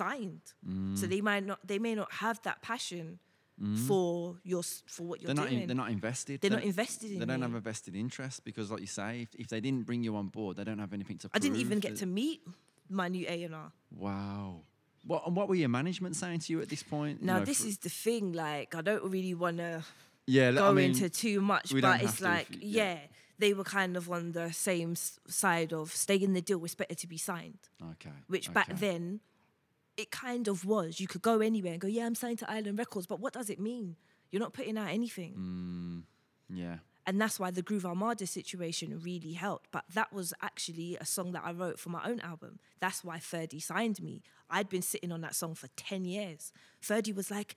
[0.01, 0.41] signed
[0.99, 1.09] so mm.
[1.13, 3.19] they might not they may not have that passion
[3.61, 3.77] mm.
[3.87, 6.41] for your for what you're They're not, doing in, they're not invested.
[6.41, 7.43] They're They not invested in They don't you.
[7.43, 10.27] have a vested interest because, like you say, if, if they didn't bring you on
[10.27, 12.41] board, they don't have anything to i didn't even get to meet
[12.89, 14.61] my new a&r Wow.
[15.05, 17.19] What, and what were your management saying to you at this point?
[17.21, 18.31] You Now know, this for- is the thing.
[18.33, 19.83] Like I don't really want to
[20.25, 22.93] yeah, go I mean, into too much, but it's like you- yeah.
[22.93, 22.99] yeah.
[23.39, 26.63] they were kind of on the same side of stay in the deal.
[26.63, 27.59] It's better to be signed,
[27.93, 28.15] Okay.
[28.27, 29.19] which back then
[29.97, 30.99] it kind of was.
[30.99, 33.49] You could go anywhere and go, yeah, I'm signed to Island Records, but what does
[33.49, 33.95] it mean?
[34.31, 36.05] You're not putting out anything.
[36.49, 36.55] Mm.
[36.55, 36.77] Yeah.
[37.05, 39.69] and that's why the Groove Armada situation really helped.
[39.71, 42.59] But that was actually a song that I wrote for my own album.
[42.79, 44.21] That's why Ferdy signed me.
[44.49, 46.51] I'd been sitting on that song for 10 years.
[46.79, 47.55] Ferdy was like,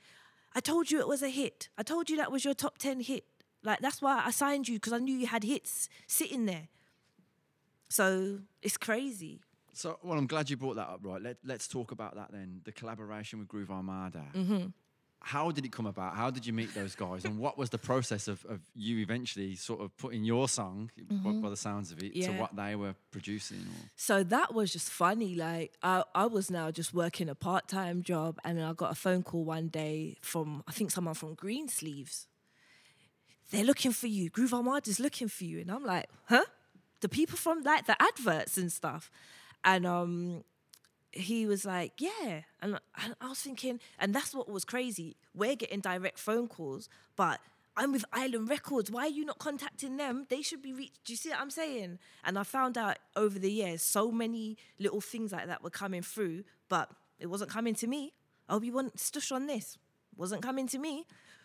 [0.55, 1.68] I told you it was a hit.
[1.79, 3.25] I told you that was your top 10 hit.
[3.62, 6.68] Like, that's why I signed you because I knew you had hits sitting there.
[7.88, 9.40] So it's crazy.
[9.77, 11.21] So, well, I'm glad you brought that up, right?
[11.21, 12.62] Let, let's talk about that then.
[12.65, 14.25] The collaboration with Groove Armada.
[14.35, 14.67] Mm-hmm.
[15.21, 16.15] How did it come about?
[16.15, 17.25] How did you meet those guys?
[17.25, 21.33] and what was the process of, of you eventually sort of putting your song, by,
[21.33, 22.39] by the sounds of it, to Mm-hmm.
[22.39, 23.59] What they were producing?
[23.59, 23.91] Or?
[23.97, 25.35] So that was just funny.
[25.35, 28.95] Like I, I was now just working a part time job, and I got a
[28.95, 32.29] phone call one day from I think someone from Greensleeves.
[33.51, 34.31] They're looking for you.
[34.31, 36.45] Groove Armada's looking for you, and I'm like, huh?
[37.01, 39.11] The people from like the adverts and stuff,
[39.66, 40.44] and um,
[41.12, 45.16] he was like, yeah, and I, I was thinking, and that's what was crazy.
[45.35, 47.40] We're getting direct phone calls, but.
[47.79, 48.90] I'm with Island Records.
[48.90, 50.24] Why are you not contacting them?
[50.31, 51.05] They should be reached.
[51.05, 51.98] Do you see what I'm saying?
[52.24, 56.00] And I found out over the years, so many little things like that were coming
[56.00, 58.14] through, but it wasn't coming to me.
[58.48, 59.76] Oh, we want stush on this.
[60.16, 61.05] Wasn't coming to me.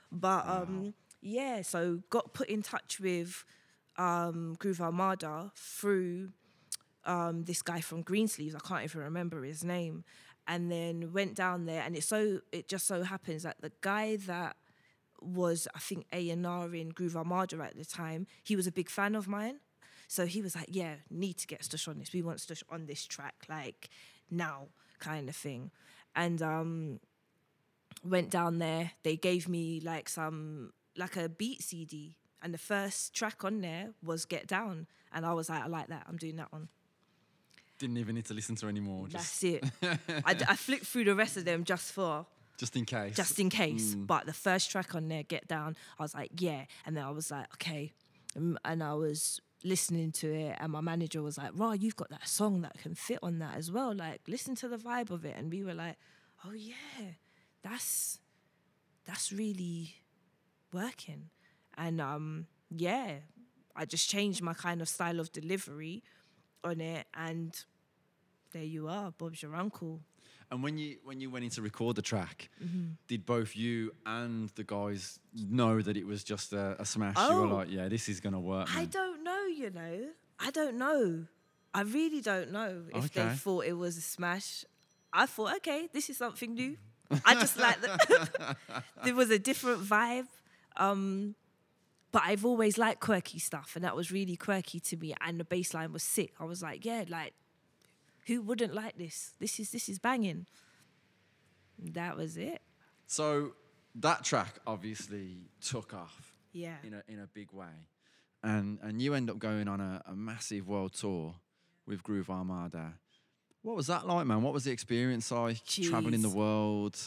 [0.10, 3.44] But um, yeah, so got put in touch with
[3.98, 6.32] um, Groove Armada through
[7.06, 8.56] um, this guy from Greensleeves.
[8.56, 10.04] I can't even remember his name.
[10.48, 14.16] And then went down there, and it so it just so happens that the guy
[14.26, 14.56] that
[15.22, 18.28] was I think A and R in Groove Armada at the time.
[18.44, 19.60] He was a big fan of mine,
[20.08, 22.12] so he was like, "Yeah, need to get Stush on this.
[22.12, 23.90] We want Stush on this track, like
[24.30, 25.72] now, kind of thing."
[26.16, 27.00] And um,
[28.04, 28.92] went down there.
[29.04, 33.90] They gave me like some like a beat CD, and the first track on there
[34.04, 36.06] was Get Down, and I was like, "I like that.
[36.10, 36.70] I'm doing that one."
[37.82, 39.64] Didn't even need to listen to anymore, just, That's it.
[40.26, 43.16] I, d- I flicked through the rest of them just for just in case.
[43.16, 43.96] just in case.
[43.96, 46.66] But the first track on there, Get Down, I was like, yeah.
[46.86, 47.92] And then I was like, okay.
[48.38, 52.10] Um, And I was listening to it, and my manager was like, Raw, you've got
[52.10, 53.96] that song that can fit on that as well.
[53.96, 55.36] Like, listen to the vibe of it.
[55.38, 55.98] And we were like,
[56.46, 57.14] oh, yeah,
[57.64, 58.20] that's
[59.06, 59.96] that's really
[60.72, 61.30] working.
[61.78, 63.14] And um, yeah,
[63.76, 66.04] I just changed my kind of style of delivery
[66.64, 67.08] on it.
[67.16, 67.60] And
[68.52, 70.02] there you are, Bob's your uncle.
[70.50, 72.92] And when you when you went in to record the track, Mm-hmm.
[73.08, 77.16] did both you and the guys know that it was just a, a smash?
[77.18, 77.56] You were Oh.
[77.58, 78.68] like, yeah, this is gonna work.
[78.76, 80.08] I don't know, you know.
[80.40, 81.26] I don't know.
[81.74, 84.66] I really don't know if they thought it was a smash.
[85.14, 86.76] I thought, okay, this is something new.
[87.26, 88.58] I just like that.
[89.06, 90.28] there was a different vibe.
[90.78, 91.36] Um,
[92.12, 95.14] but I've always liked quirky stuff, and that was really quirky to me.
[95.22, 96.34] And the bass line was sick.
[96.42, 97.34] I was like, yeah, like,
[98.28, 99.32] who wouldn't like this?
[99.40, 100.46] This is this is banging.
[101.80, 102.62] That was it.
[103.08, 103.54] So
[103.96, 106.76] that track obviously took off Yeah.
[106.84, 107.88] in a in a big way,
[108.44, 111.36] and and you end up going on a, a massive world tour
[111.86, 112.94] with Groove Armada.
[113.64, 114.42] What was that like, man?
[114.42, 116.98] What was the experience like traveling the world?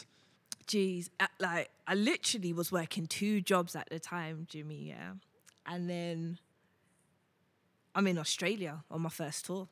[0.67, 4.89] Jeez, uh, like I literally was working two jobs at the time, Jimmy.
[4.89, 5.13] Yeah,
[5.65, 6.39] and then
[7.93, 9.67] I'm in Australia on my first tour.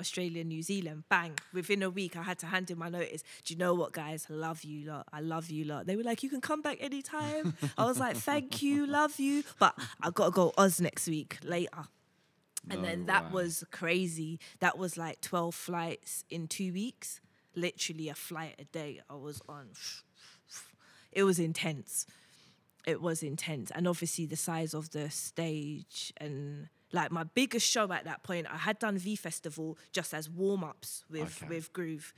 [0.00, 1.32] Australia, New Zealand, bang.
[1.52, 3.22] Within a week, I had to hand in my notice.
[3.44, 4.26] Do you know what, guys?
[4.28, 5.06] Love you lot.
[5.12, 5.86] I love you lot.
[5.86, 7.56] They were like, you can come back anytime.
[7.78, 9.44] I was like, thank you, love you.
[9.58, 11.86] But I've got to go Oz next week later.
[12.68, 13.42] And No then that way.
[13.42, 14.40] was crazy.
[14.60, 17.20] That was like 12 flights in two weeks.
[17.54, 19.68] Literally a flight a day I was on.
[21.12, 22.06] It was intense.
[22.86, 23.70] It was intense.
[23.74, 28.46] And obviously the size of the stage and like my biggest show at that point,
[28.52, 31.48] I had done V Festival just as warm ups with, Okay.
[31.48, 32.14] with Groove.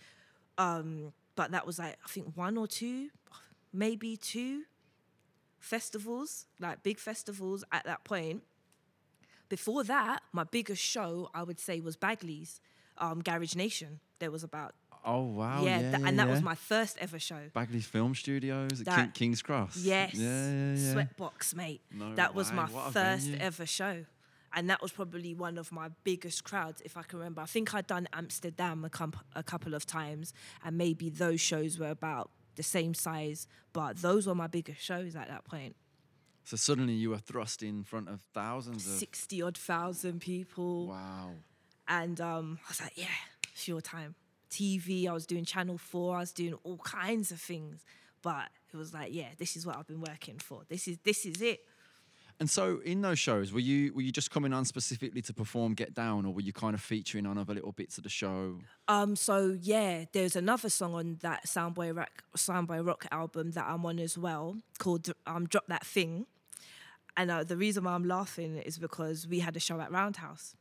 [0.58, 3.08] Um, but that was like, I think one or two,
[3.72, 4.62] maybe two
[5.58, 8.42] festivals, like big festivals at that point.
[9.48, 12.60] Before that, my biggest show I would say was Bagley's,
[12.98, 14.00] um, Garage Nation.
[14.18, 14.74] There was about
[15.04, 15.62] Oh wow!
[15.62, 17.40] yeah, Yeah, tha- yeah, and that was my first ever show.
[17.54, 19.76] Bagley's Film Studios at King, King's Cross.
[19.78, 20.94] Yes, Yeah, yeah, yeah.
[20.94, 21.80] Sweatbox, mate.
[21.92, 24.04] No that was my what first ever show,
[24.54, 27.42] and that was probably one of my biggest crowds, if I can remember.
[27.42, 30.32] I think I'd done Amsterdam a, com- a couple of times,
[30.64, 35.14] and maybe those shows were about the same size, but those were my biggest shows
[35.14, 35.76] at that point.
[36.44, 38.94] So suddenly you were thrust in front of thousands of.
[38.94, 40.88] Sixty odd thousand people.
[40.88, 41.32] Wow.
[41.86, 43.06] And um, I was like, yeah,
[43.52, 44.14] it's your time.
[44.50, 47.84] TV, I was doing Channel 4, I was doing all kinds of things.
[48.22, 50.62] But it was like, yeah, this is what I've been working for.
[50.68, 51.60] This is this is it.
[52.40, 55.74] And so in those shows, were you were you just coming on specifically to perform
[55.74, 58.60] Get Down, or were you kind of featuring on other little bits of the show?
[58.86, 63.84] Um, so yeah, there's another song on that Soundboy Rock Soundboy Rock album that I'm
[63.84, 66.26] on as well called um Drop That Thing.
[67.16, 70.54] And uh, the reason why I'm laughing is because we had a show at Roundhouse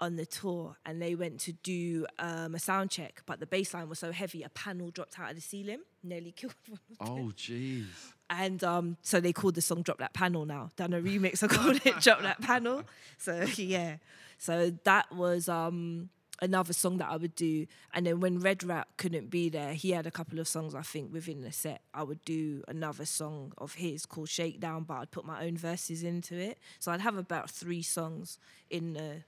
[0.00, 3.74] on the tour and they went to do um, a sound check, but the bass
[3.74, 6.98] line was so heavy, a panel dropped out of the ceiling, nearly killed one of
[6.98, 7.08] them.
[7.08, 7.86] Oh, jeez.
[8.28, 10.70] And um, so they called the song Drop That Panel now.
[10.76, 12.82] Done a remix, I called it Drop That Panel.
[13.18, 13.96] So yeah.
[14.38, 16.10] So that was um,
[16.40, 17.66] another song that I would do.
[17.94, 20.82] And then when Red Rat couldn't be there, he had a couple of songs I
[20.82, 21.82] think within the set.
[21.94, 26.02] I would do another song of his called Shakedown, but I'd put my own verses
[26.02, 26.58] into it.
[26.78, 28.38] So I'd have about three songs
[28.70, 29.22] in the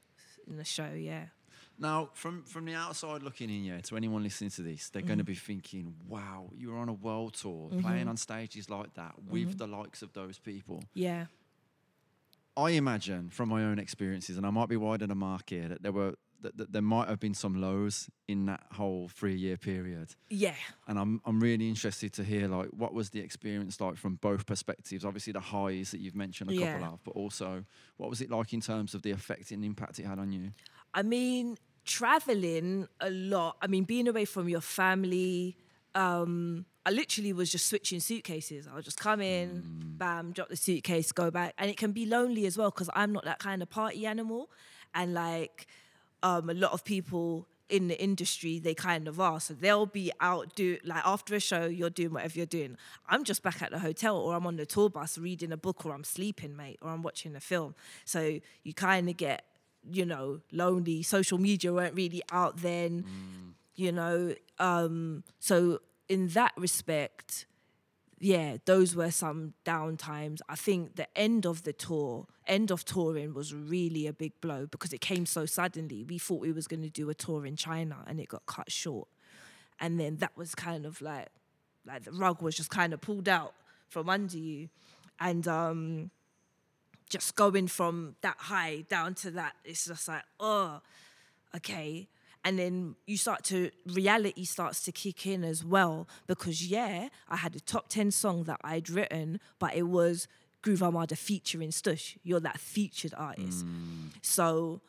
[0.46, 1.26] in the show, yeah.
[1.80, 5.06] Now, from from the outside looking in, yeah, to anyone listening to this, they're Mm.
[5.06, 7.80] going to be thinking, "Wow, you were on a world tour, Mm-hmm.
[7.80, 11.26] playing on stages like that with the likes of those people." Yeah.
[12.56, 15.68] I imagine from my own experiences, and I might be wide in the mark here,
[15.68, 19.56] that there were that, there might have been some lows in that whole three year
[19.56, 20.14] period.
[20.30, 20.54] Yeah.
[20.86, 24.46] And I'm I'm really interested to hear like what was the experience like from both
[24.46, 25.04] perspectives.
[25.04, 26.88] Obviously the highs that you've mentioned a couple Yeah.
[26.92, 27.64] of, but also
[27.96, 30.52] what was it like in terms of the effect and impact it had on you?
[30.94, 31.56] I mean,
[31.88, 33.56] traveling a lot.
[33.60, 35.56] I mean, being away from your family.
[35.94, 38.68] Um, I literally was just switching suitcases.
[38.68, 39.62] I would just come in,
[39.98, 43.12] bam, drop the suitcase, go back, and it can be lonely as well because I'm
[43.12, 44.48] not that kind of party animal,
[44.94, 45.66] and like
[46.22, 49.40] um, a lot of people in the industry, they kind of are.
[49.40, 52.76] So they'll be out do like after a show, you're doing whatever you're doing.
[53.06, 55.84] I'm just back at the hotel, or I'm on the tour bus reading a book,
[55.84, 57.74] or I'm sleeping, mate, or I'm watching a film.
[58.04, 59.44] So you kind of get
[59.90, 61.02] you know, lonely.
[61.02, 63.04] Social media weren't really out then,
[63.74, 64.34] you know.
[64.58, 67.46] Um, so in that respect,
[68.20, 70.42] yeah, those were some down times.
[70.48, 74.66] I think the end of the tour, end of touring was really a big blow
[74.66, 76.04] because it came so suddenly.
[76.04, 78.70] We thought we was going to do a tour in China and it got cut
[78.72, 79.08] short.
[79.80, 81.28] And then that was kind of like
[81.86, 83.54] like the rug was just kind of pulled out
[83.88, 84.68] from under you.
[85.20, 86.10] And um
[87.08, 90.80] just going from that high down to that, it's just like, oh,
[91.56, 92.08] okay.
[92.44, 96.08] And then you start to, reality starts to kick in as well.
[96.26, 100.28] Because, yeah, I had a top 10 song that I'd written, but it was
[100.62, 102.16] Groove Armada featuring Stush.
[102.22, 103.66] You're that featured artist.
[103.66, 104.12] Mm.
[104.22, 104.80] So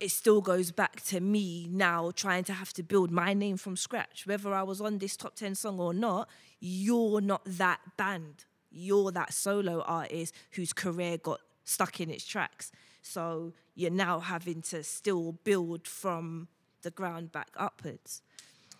[0.00, 3.76] it still goes back to me now trying to have to build my name from
[3.76, 4.26] scratch.
[4.26, 6.28] Whether I was on this top 10 song or not,
[6.60, 8.44] you're not that band.
[8.70, 12.72] You're that solo artist whose career got stuck in its tracks.
[13.02, 16.48] So you're now having to still build from
[16.82, 18.22] the ground back upwards.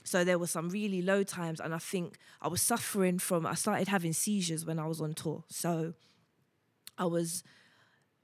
[0.04, 3.44] So there were some really low times, and I think I was suffering from.
[3.44, 5.44] I started having seizures when I was on tour.
[5.48, 5.92] So
[6.96, 7.44] I was,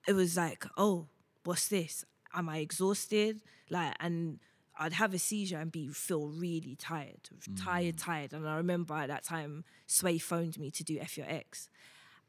[0.08, 1.08] it was like, oh,
[1.44, 2.04] what's this?
[2.32, 3.42] Am I exhausted?
[3.68, 4.38] Like, and
[4.78, 7.28] I'd have a seizure and be feel really tired,
[7.62, 8.02] tired, mm.
[8.02, 8.32] tired.
[8.32, 11.68] And I remember at that time, Sway phoned me to do F Your X.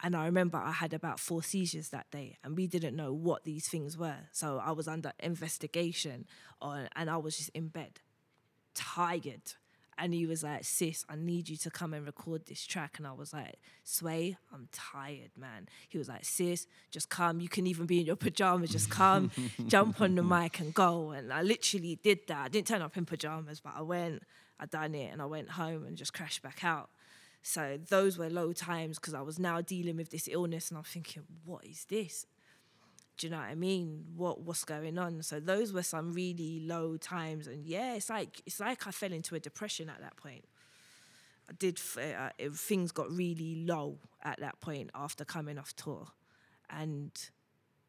[0.04, 3.44] And I remember I had about four seizures that day, and we didn't know what
[3.44, 4.18] these things were.
[4.32, 6.26] So I was under investigation,
[6.62, 8.02] on, and I was just in bed,
[8.74, 9.54] tired.
[9.98, 12.96] And he was like, Sis, I need you to come and record this track.
[12.98, 15.70] And I was like, Sway, I'm tired, man.
[15.88, 17.40] He was like, Sis, just come.
[17.40, 19.32] You can even be in your pajamas, just come,
[19.68, 21.12] jump on the mic and go.
[21.12, 22.46] And I literally did that.
[22.46, 24.24] I didn't turn up in pajamas, but I went,
[24.60, 26.90] I done it, and I went home and just crashed back out.
[27.48, 30.84] So those were low times because I was now dealing with this illness and I'm
[30.84, 32.26] thinking, what is this?
[33.18, 34.04] Do you know what I mean?
[34.16, 35.22] What what's going on?
[35.22, 39.14] So those were some really low times, and yeah, it's like it's like I fell
[39.14, 40.46] into a depression at that point.
[41.48, 45.76] I did f- uh, it, things got really low at that point after coming off
[45.76, 46.08] tour,
[46.68, 47.12] and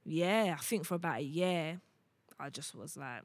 [0.05, 1.81] yeah, I think for about a year,
[2.39, 3.23] I just was like,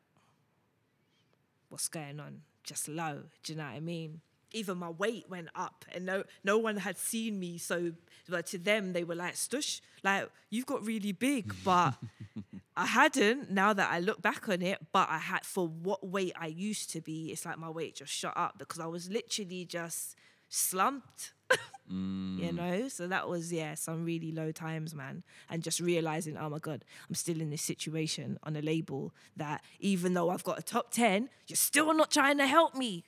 [1.68, 2.44] what's going on?
[2.64, 3.24] Just low.
[3.44, 4.22] Do you know what I mean?
[4.54, 7.58] Even my weight went up, and no no one had seen me.
[7.58, 7.94] So,
[8.30, 11.96] but to them, they were like, "Stush, like you've got really big," but
[12.78, 13.52] I hadn't.
[13.52, 16.90] Now that I look back on it, but I had for what weight I used
[16.92, 17.32] to be.
[17.32, 20.16] It's like my weight just shot up because I was literally just
[20.50, 21.34] slumped.
[21.92, 22.54] You mm.
[22.54, 26.60] know, so that was yeah some really low times, man, and just realizing, oh my
[26.60, 30.62] god, I'm still in this situation on a label that even though I've got a
[30.62, 33.04] top ten, you're still not trying to help me.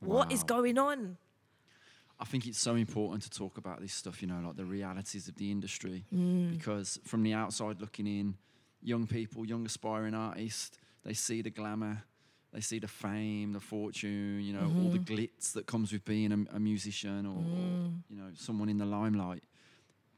[0.00, 1.16] What is going on?
[2.18, 5.26] I think it's so important to talk about this stuff, you know, like the realities
[5.28, 6.04] of the industry.
[6.14, 6.50] Mm.
[6.50, 8.34] Because from the outside looking in,
[8.82, 12.02] young people, young aspiring artists, they see the glamour,
[12.52, 15.14] they see the fame, the fortune, you know, all the Mm-hmm.
[15.14, 18.02] glitz that comes with being a, a musician or, or, Mm.
[18.10, 19.44] you know, someone in the limelight.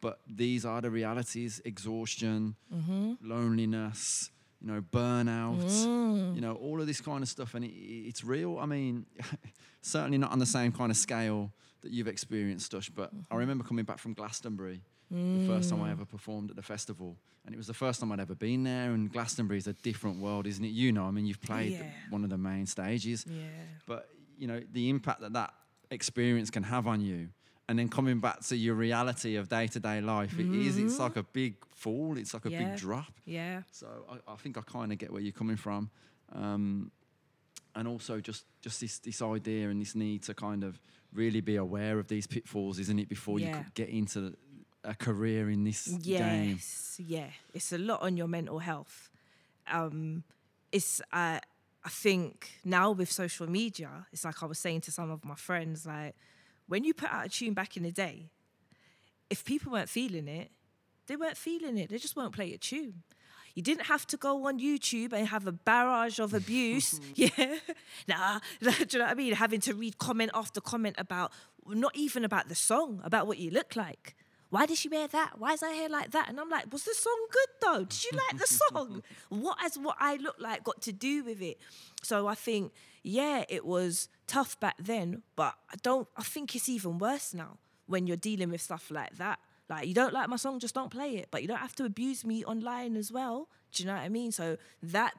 [0.00, 3.12] But these are the realities exhaustion, Mm-hmm.
[3.22, 4.30] loneliness,
[4.62, 6.34] you know, burnout, Mm.
[6.36, 7.54] you know, all of this kind of stuff.
[7.54, 8.58] And it, it's real.
[8.58, 9.06] I mean,
[9.80, 11.52] certainly not on the same kind of scale
[11.82, 12.90] that you've experienced, Stush.
[12.94, 13.34] But Mm-hmm.
[13.34, 15.92] I remember coming back from Glastonbury, the first time I Mm.
[15.92, 18.92] ever performed at the festival, and it was the first time I'd ever been there.
[18.92, 20.68] And Glastonbury is a different world, isn't it?
[20.68, 21.90] You know, I mean, you've played Yeah.
[22.08, 23.42] one of the main stages, Yeah.
[23.86, 24.08] but
[24.38, 25.52] you know the impact that that
[25.90, 27.28] experience can have on you.
[27.72, 30.98] And then coming back to your reality of day to day life, it is, it's
[30.98, 32.60] like a big fall, it's like a Mm-hmm.
[32.62, 32.68] Yeah.
[32.72, 33.12] big drop.
[33.24, 33.62] Yeah.
[33.70, 35.88] So I, I think I kind of get where you're coming from,
[36.34, 36.90] um,
[37.74, 40.78] and also just just this this idea and this need to kind of
[41.14, 43.08] really be aware of these pitfalls, isn't it?
[43.08, 44.34] Before you could get into
[44.84, 46.50] a career in this game.
[46.50, 47.30] Yes, yeah.
[47.54, 49.08] It's a lot on your mental health.
[49.72, 50.24] Um,
[50.72, 51.38] it's uh,
[51.84, 55.36] I think now with social media, it's like I was saying to some of my
[55.36, 56.14] friends, like
[56.66, 58.30] when you put out a tune back in the day,
[59.30, 60.50] if people weren't feeling it,
[61.06, 61.90] they weren't feeling it.
[61.90, 63.02] They just won't play a tune.
[63.54, 67.00] You didn't have to go on YouTube and have a barrage of abuse.
[67.14, 67.56] yeah.
[68.08, 68.40] Nah.
[68.60, 69.34] Do you know what I mean?
[69.34, 71.32] Having to read comment after comment about
[71.66, 74.16] not even about the song, about what you look like.
[74.50, 75.38] Why did she wear that?
[75.38, 76.28] Why is her hair like that?
[76.28, 77.84] And I'm like, was the song good though?
[77.84, 79.02] Did you like the song?
[79.30, 81.58] what has what I look like got to do with it?
[82.02, 86.68] So I think, yeah, it was tough back then, but I don't I think it's
[86.68, 89.38] even worse now when you're dealing with stuff like that.
[89.68, 91.28] Like you don't like my song, just don't play it.
[91.30, 93.48] But you don't have to abuse me online as well.
[93.72, 94.32] Do you know what I mean?
[94.32, 95.12] So that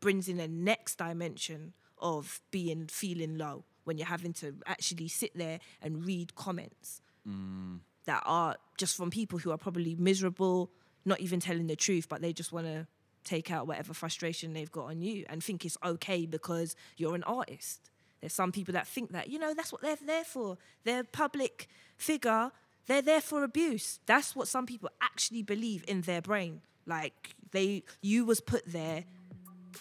[0.00, 5.30] brings in a next dimension of being feeling low when you're having to actually sit
[5.36, 7.78] there and read comments mm.
[8.04, 10.70] that are just from people who are probably miserable,
[11.04, 12.86] not even telling the truth, but they just want to
[13.22, 17.24] take out whatever frustration they've got on you and think it's okay because you're an
[17.24, 17.90] artist.
[18.26, 20.58] There's some people that think that, you know, that's what they're there for.
[20.82, 22.50] They're a public figure,
[22.88, 24.00] they're there for abuse.
[24.04, 26.60] That's what some people actually believe in their brain.
[26.86, 29.04] Like they you was put there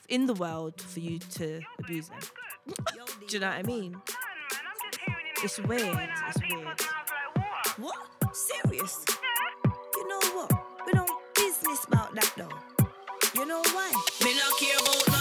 [0.09, 2.19] in the world for you to abuse them.
[3.27, 3.99] Do you know what I mean?
[5.43, 5.97] It's weird.
[6.27, 6.81] It's weird.
[7.77, 7.97] What?
[8.31, 9.05] Serious?
[9.95, 10.51] You know what?
[10.85, 13.39] We don't business about that though.
[13.39, 13.91] You know why?
[14.23, 15.14] Me not care about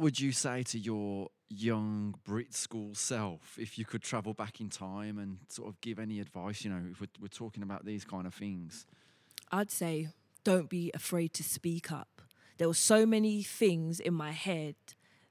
[0.00, 4.58] What would you say to your young Brit school self if you could travel back
[4.58, 6.64] in time and sort of give any advice?
[6.64, 8.86] You know, if we're, we're talking about these kind of things.
[9.52, 10.08] I'd say
[10.42, 12.22] don't be afraid to speak up.
[12.56, 14.76] There were so many things in my head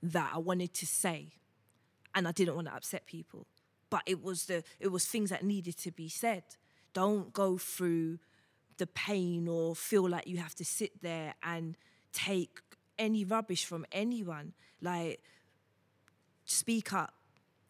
[0.03, 1.29] that I wanted to say
[2.13, 3.47] and I didn't want to upset people.
[3.89, 6.43] But it was the it was things that needed to be said.
[6.93, 8.19] Don't go through
[8.77, 11.75] the pain or feel like you have to sit there and
[12.13, 12.68] take
[12.99, 14.53] any rubbish from anyone.
[14.81, 15.23] Like
[16.45, 17.13] speak up.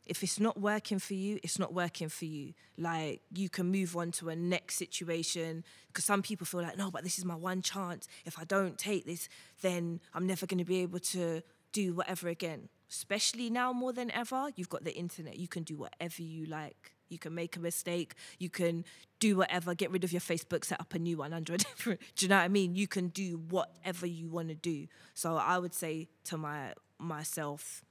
[0.05, 2.53] If it's not working for you, it's not working for you.
[2.77, 6.89] Like you can move on to a next situation because some people feel like, no,
[6.89, 8.07] but this is my one chance.
[8.25, 9.30] If I don't take this,
[9.61, 12.69] then I'm never going to be able to do whatever again.
[12.89, 15.38] Especially now more than ever, you've got the internet.
[15.38, 16.93] You can do whatever you like.
[17.10, 18.16] You can make a mistake.
[18.38, 18.86] You can
[19.20, 19.76] do whatever.
[19.76, 21.99] Get rid of your Facebook, set up a new one under a different.
[22.16, 22.76] Do you know what I mean?
[22.76, 24.88] You can do whatever you want to do.
[25.14, 27.84] So I would say to my myself,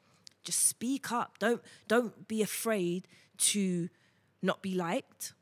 [0.44, 1.38] just speak up.
[1.38, 3.08] Don't don't be afraid
[3.38, 3.88] to
[4.42, 5.34] not be liked.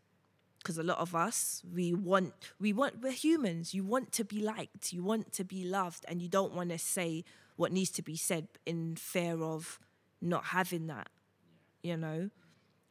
[0.58, 3.72] Because a lot of us, we want we want we're humans.
[3.72, 4.92] You want to be liked.
[4.92, 7.24] You want to be loved, and you don't want to say
[7.54, 9.78] what needs to be said in fear of
[10.20, 11.08] not having that.
[11.82, 12.30] You know,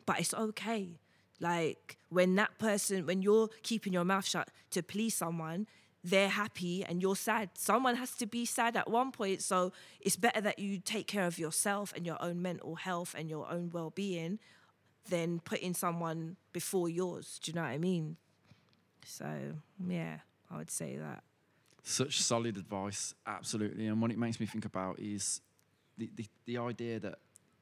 [0.05, 0.99] but it's okay.
[1.39, 5.67] Like when that person, when you're keeping your mouth shut to please someone,
[6.03, 7.49] they're happy and you're sad.
[7.55, 9.41] Someone has to be sad at one point.
[9.41, 13.29] So it's better that you take care of yourself and your own mental health and
[13.29, 14.39] your own well being
[15.09, 17.39] than putting someone before yours.
[17.41, 18.17] Do you know what I mean?
[19.05, 19.25] So,
[19.87, 21.23] yeah, I would say that.
[21.83, 23.87] Such solid advice, absolutely.
[23.87, 25.41] And what it makes me think about is
[25.97, 27.19] the, the, the idea that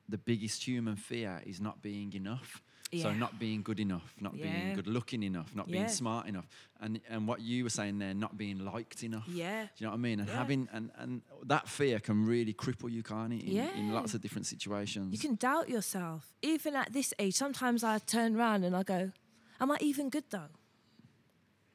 [0.09, 2.61] the biggest human fear is not being enough.
[2.91, 3.03] Yeah.
[3.03, 5.71] So not being good enough, not being good looking enough, not Yeah.
[5.77, 6.47] being smart enough,
[6.79, 9.27] and and what you were saying there, not being liked enough.
[9.27, 9.63] Yeah.
[9.63, 10.19] Do you know what I mean?
[10.19, 10.35] And Yeah.
[10.37, 13.43] having and and that fear can really cripple you, can't it?
[13.43, 15.11] In, in lots of different situations.
[15.11, 16.35] You can doubt yourself.
[16.43, 19.11] Even at this age, sometimes I turn around and I go,
[19.59, 20.51] Am I even good though?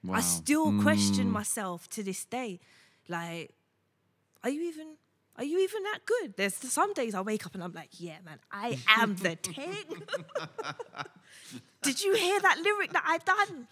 [0.04, 0.14] Wow.
[0.14, 1.32] I still question Mm.
[1.32, 2.60] myself to this day.
[3.08, 3.56] Like,
[4.44, 4.97] are you even
[5.39, 6.34] are you even that good?
[6.36, 10.03] There's some days I wake up and I'm like, yeah, man, I am the ting.
[11.82, 13.68] Did you hear that lyric that I done?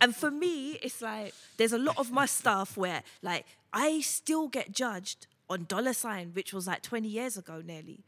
[0.00, 4.48] And for me, it's like there's a lot of my stuff where like I still
[4.48, 8.00] get judged on dollar sign, which was like 20 years ago nearly.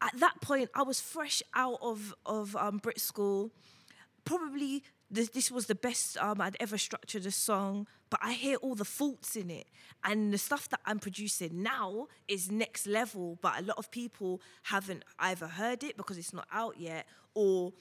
[0.00, 3.50] At that point, I was fresh out of of um, Brit school
[4.24, 8.56] probably this, this was the best um, I'd ever structured a song, but I hear
[8.56, 9.66] all the faults in it.
[10.04, 14.40] And the stuff that I'm producing now is next level, but a lot of people
[14.64, 17.72] haven't either heard it because it's not out yet or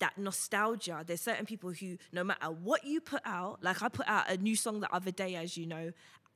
[0.00, 1.04] that nostalgia.
[1.06, 4.36] There's certain people who, no matter what you put out, like I put out a
[4.36, 5.92] new song the other day, as you know,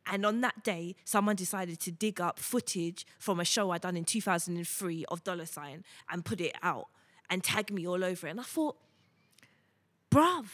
[0.06, 3.96] and on that day, someone decided to dig up footage from a show I'd done
[3.96, 6.86] in 2003 of Dollar Sign and put it out
[7.28, 8.30] and tag me all over it.
[8.30, 8.76] And I thought,
[10.16, 10.46] bruv,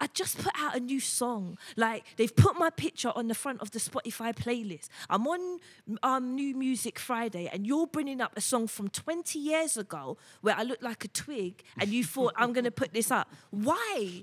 [0.00, 1.58] I just put out a new song.
[1.76, 4.88] Like they've put my picture on the front of the Spotify playlist.
[5.10, 5.60] I'm on
[6.02, 10.56] um, New Music Friday, and you're bringing up a song from 20 years ago where
[10.56, 13.30] I look like a twig, and you thought I'm gonna put this up.
[13.50, 14.22] Why?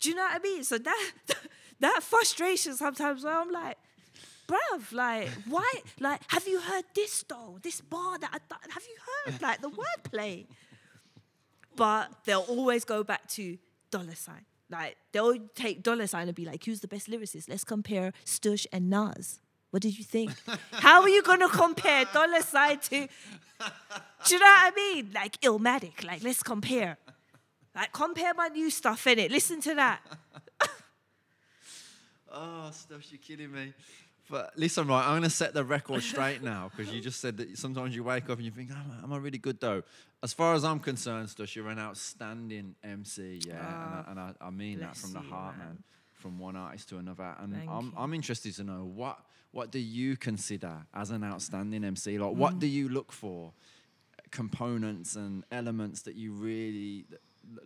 [0.00, 0.64] Do you know what I mean?
[0.64, 1.12] So that
[1.80, 3.78] that frustration sometimes where I'm like.
[4.48, 5.72] Bruv, like, why?
[6.00, 7.58] Like, have you heard this though?
[7.62, 8.56] This bar that I?
[8.70, 8.96] Have you
[9.32, 10.46] heard like the wordplay?
[11.76, 13.56] but they'll always go back to
[13.92, 14.44] dollar sign.
[14.68, 17.48] Like they'll take dollar sign and be like, "Who's the best lyricist?
[17.48, 19.38] Let's compare Stush and Nas."
[19.70, 20.32] What did you think?
[20.72, 22.88] How are you gonna compare dollar sign to?
[22.90, 25.10] Do you know what I mean?
[25.14, 26.04] Like Illmatic.
[26.04, 26.96] Like let's compare.
[27.74, 29.30] Like compare my new stuff in it.
[29.30, 30.00] Listen to that.
[32.34, 33.74] Oh, Stush, you're kidding me.
[34.30, 37.36] But listen, right, I'm going to set the record straight now because you just said
[37.36, 39.82] that sometimes you wake up and you think, am I, am I really good though?
[40.22, 43.58] As far as I'm concerned, Stush, you're an outstanding MC, yeah.
[43.60, 45.66] Ah, and I, and I, I mean that from the heart, man.
[45.66, 45.78] man.
[46.14, 47.34] From one artist to another.
[47.40, 47.92] And Thank I'm, you.
[47.96, 49.18] I'm interested to know what,
[49.50, 52.18] what do you consider as an outstanding MC?
[52.18, 52.60] Like, what Mm.
[52.60, 53.52] do you look for?
[54.30, 57.04] Components and elements that you really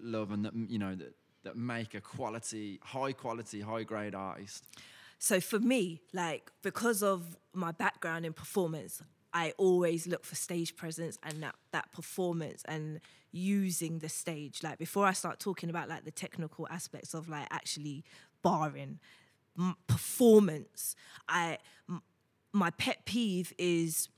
[0.01, 4.65] love and that, you know, that, that make a quality, high quality, high grade artist?
[5.19, 9.03] So for me, like because of my background in performance,
[9.37, 13.01] I always look for stage presence and that that performance and
[13.33, 14.63] using the stage.
[14.63, 18.03] Like before I start talking about like the technical aspects of like actually
[18.43, 18.99] barring
[19.59, 20.97] m- performance,
[21.29, 22.01] I m-
[22.55, 24.09] my pet peeve is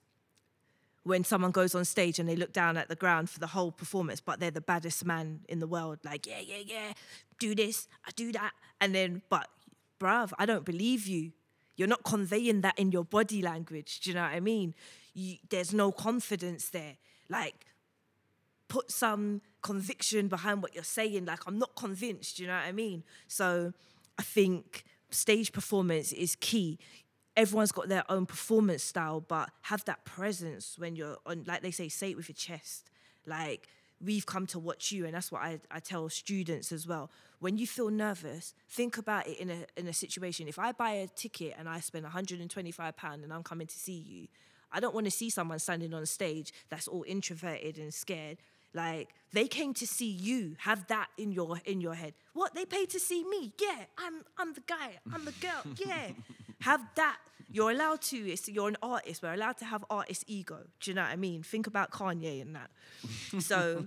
[1.03, 3.73] when someone goes on stage and they look down at the ground for the whole
[3.73, 5.99] performance, but they're the baddest man in the world.
[6.05, 6.93] Like, yeah, yeah, yeah,
[7.41, 8.53] do this, I do that.
[8.81, 9.49] And then, but,
[9.99, 11.33] bruv, I don't believe you.
[11.77, 14.01] You're not conveying that in your body language.
[14.01, 14.75] Do you know what I mean?
[15.19, 16.97] You, there's no confidence there.
[17.29, 17.67] Like,
[18.69, 21.25] put some conviction behind what you're saying.
[21.25, 22.39] Like, I'm not convinced.
[22.39, 23.03] You know what I mean?
[23.27, 23.73] So,
[24.17, 26.79] I think stage performance is key.
[27.37, 31.73] Everyone's got their own performance style, but have that presence when you're on, like they
[31.73, 32.91] say, say it with your chest.
[33.27, 33.67] Like,
[34.01, 37.11] we've come to watch you, and that's what I, I tell students as well.
[37.41, 40.49] When you feel nervous, think about it in a in a situation.
[40.49, 43.99] If I buy a ticket and I spend 125 pound and I'm coming to see
[43.99, 44.29] you,
[44.73, 48.39] I don't want to see someone standing on stage that's all introverted and scared.
[48.75, 50.57] Like they came to see you.
[50.59, 52.15] Have that in your in your head.
[52.35, 53.53] What they paid to see me?
[53.61, 54.99] Yeah, I'm I'm the guy.
[55.13, 55.63] I'm the girl.
[55.77, 56.09] Yeah,
[56.61, 57.19] have that.
[57.51, 58.17] You're allowed to.
[58.17, 59.23] It's you're an artist.
[59.23, 60.59] We're allowed to have artist ego.
[60.81, 61.43] Do you know what I mean?
[61.43, 62.71] Think about Kanye and that.
[63.43, 63.87] So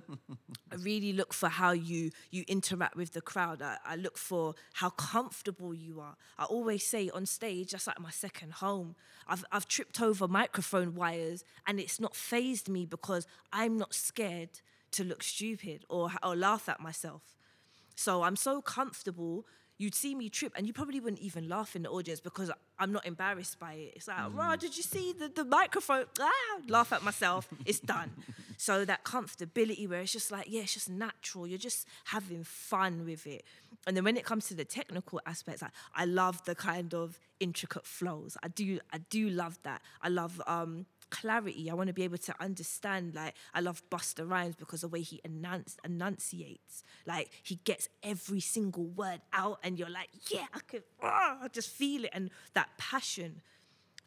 [0.72, 3.62] I really look for how you you interact with the crowd.
[3.62, 6.16] I, I look for how comfortable you are.
[6.40, 8.96] I always say on stage, that's like my second home.
[9.28, 14.62] I've I've tripped over microphone wires and it's not phased me because I'm not scared
[14.94, 17.38] to look stupid or or laugh at myself.
[17.96, 19.46] So I'm so comfortable.
[19.82, 22.92] You'd see me trip, and you probably wouldn't even laugh in the audience because I'm
[22.92, 23.94] not embarrassed by it.
[23.96, 26.06] It's like, "Rah, did you see the, the microphone?
[26.20, 27.50] Ah, laugh at myself.
[27.66, 28.12] It's done.
[28.58, 31.48] so that comfortability where it's just like, yeah, it's just natural.
[31.48, 33.44] You're just having fun with it.
[33.88, 37.20] And then when it comes to the technical aspects, I, I love the kind of
[37.40, 38.38] intricate flows.
[38.44, 39.82] I do, I do love that.
[40.04, 41.70] I love um, clarity.
[41.70, 43.14] I want to be able to understand.
[43.14, 48.40] Like I love Busta Rhymes because the way he enunci- enunciates, like he gets every
[48.40, 52.30] single word out, and you're like, yeah, I could, ah, I just feel it, and
[52.54, 53.42] that passion.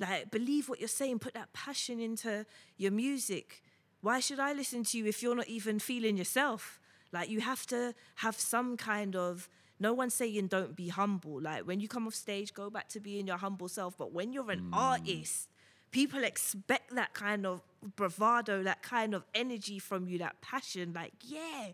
[0.00, 1.20] Like believe what you're saying.
[1.20, 2.46] Put that passion into
[2.76, 3.62] your music.
[4.00, 6.80] Why should I listen to you if you're not even feeling yourself?
[7.12, 9.48] Like you have to have some kind of
[9.78, 11.40] no one's saying don't be humble.
[11.40, 13.96] Like when you come off stage, go back to being your humble self.
[13.96, 15.48] But when you're an artist,
[15.90, 17.62] people expect that kind of
[17.96, 20.92] bravado, that kind of energy from you, that passion.
[20.92, 21.68] Like, yeah,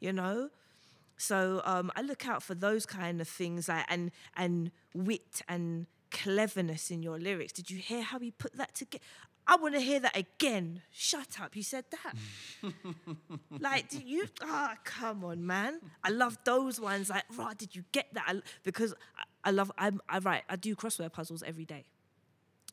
[0.00, 0.50] you know.
[1.16, 5.86] So um, I look out for those kind of things, like and and wit and
[6.10, 7.52] cleverness in your lyrics.
[7.52, 9.04] Did you hear how he put that together?
[9.46, 10.80] I want to hear that again.
[10.90, 11.54] Shut up.
[11.54, 12.72] You said that.
[13.60, 14.26] like, did you?
[14.42, 15.80] Ah, come on, man.
[16.02, 17.10] I love those ones.
[17.10, 18.24] Like, right, did you get that?
[18.26, 21.84] I, because I, I love, I'm, I write, I do crossword puzzles every day.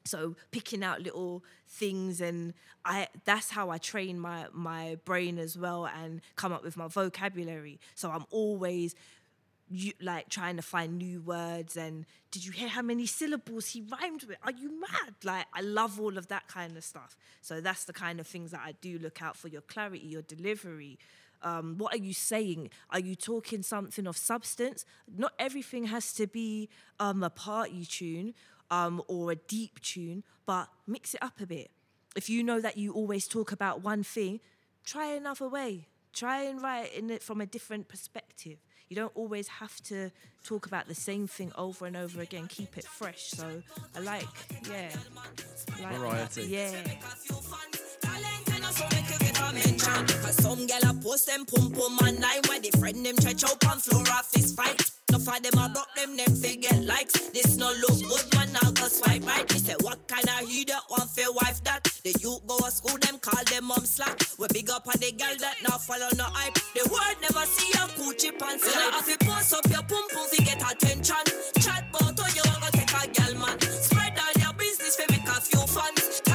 [0.06, 5.58] So picking out little things and I that's how I train my my brain as
[5.58, 7.80] well and come up with my vocabulary.
[7.96, 8.96] So I'm always
[9.70, 13.82] you, like trying to find new words and did you hear how many syllables he
[13.82, 14.38] rhymed with?
[14.44, 15.16] Are you mad?
[15.24, 17.16] Like i love all of that kind of stuff.
[17.42, 20.24] So that's the kind of things that i do look out for your clarity your
[20.24, 20.98] delivery.
[21.44, 22.70] Um, what are you saying?
[22.92, 24.86] Are you talking something of substance?
[25.08, 28.34] Not everything has to be um, a party tune
[28.72, 31.70] um, or a deep tune but mix it up a bit
[32.16, 34.40] if you know that you always talk about one thing
[34.84, 38.58] try another way try and write in it from a different perspective
[38.92, 40.12] you don't always have to
[40.44, 42.48] talk about the same thing over and over again.
[42.48, 43.30] Keep it fresh.
[43.30, 43.64] So
[43.96, 44.28] I like,
[44.70, 44.90] yeah,
[45.78, 46.42] I like Variety.
[46.48, 46.72] Yeah.
[50.32, 53.80] Some gal a post them pum pum online where the friend them stretch out on
[53.80, 54.52] floor off his
[55.22, 55.44] fight.
[55.46, 57.14] For them I broke them them fi get likes.
[57.30, 59.50] This no look good man now go swipe right.
[59.52, 61.84] He say what kind of he that want fi wife that?
[62.04, 64.20] The youth go to school them call them mom slack.
[64.38, 66.56] We big up on the gal that now follow no hype.
[66.76, 68.66] The world never see a coochie pants.
[68.66, 71.26] So now if you post up your pum pum fi get attention.
[71.60, 73.60] Chat about how you want to take a gal man.
[73.62, 76.31] Spread all your business fi make a few fans.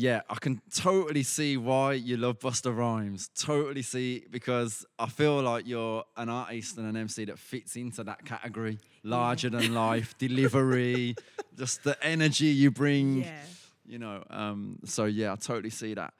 [0.00, 3.28] Yeah, I can totally see why you love Busta Rhymes.
[3.38, 8.02] Totally see because I feel like you're an artist and an MC that fits into
[8.04, 8.78] that category.
[9.02, 11.16] Larger than life, delivery,
[11.54, 13.24] just the energy you bring.
[13.24, 13.42] Yeah.
[13.86, 16.14] You know, um, so yeah, I totally see that.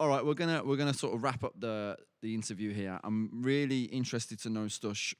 [0.00, 2.98] All right, we're gonna we're gonna sort of wrap up the the interview here.
[3.04, 5.12] I'm really interested to know, Stush,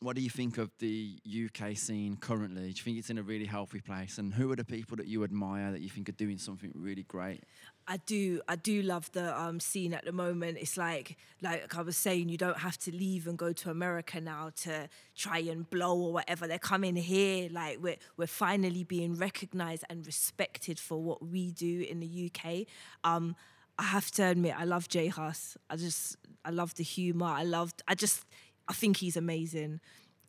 [0.00, 2.62] what do you think of the UK scene currently?
[2.62, 4.18] Do you think it's in a really healthy place?
[4.18, 7.04] And who are the people that you admire that you think are doing something really
[7.04, 7.44] great?
[7.88, 10.58] I do I do love the um, scene at the moment.
[10.60, 14.20] It's like like I was saying, you don't have to leave and go to America
[14.20, 16.46] now to try and blow or whatever.
[16.46, 17.48] They're coming here.
[17.50, 22.66] Like we're we're finally being recognised and respected for what we do in the UK.
[23.02, 23.34] Um,
[23.78, 25.56] I have to admit, I love J Hus.
[25.70, 27.26] I just I love the humour.
[27.26, 28.24] I loved I just
[28.68, 29.80] I think he's amazing.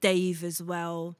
[0.02, 1.16] Dave as well.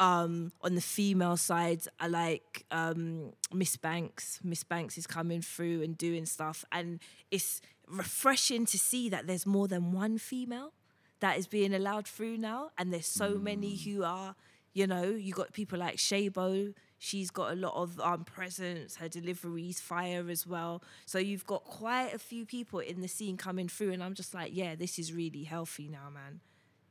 [0.00, 4.38] Um, on the female side, I like um, Miss Banks.
[4.44, 7.00] Miss Banks is coming through and doing stuff, and
[7.30, 10.72] it's refreshing to see that there's more than one female
[11.20, 14.36] that is being allowed through now, and there's so many who are,
[14.72, 16.74] you know, you got people like Shaybo.
[17.00, 18.96] She's got a lot of um, presence.
[18.96, 20.82] Her deliveries fire as well.
[21.06, 24.32] So you've got quite a few people in the scene coming through, and I'm just
[24.32, 26.40] like, yeah, this is really healthy now, man.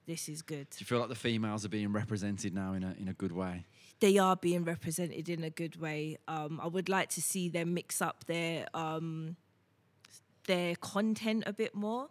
[0.08, 0.70] This is good.
[0.70, 3.32] Do you feel like the females are being represented now in a in a good
[3.32, 3.66] way?
[4.00, 6.18] they are being represented in a good way.
[6.28, 9.36] Um, I would like to see them mix up their um,
[10.46, 12.10] their content a bit more.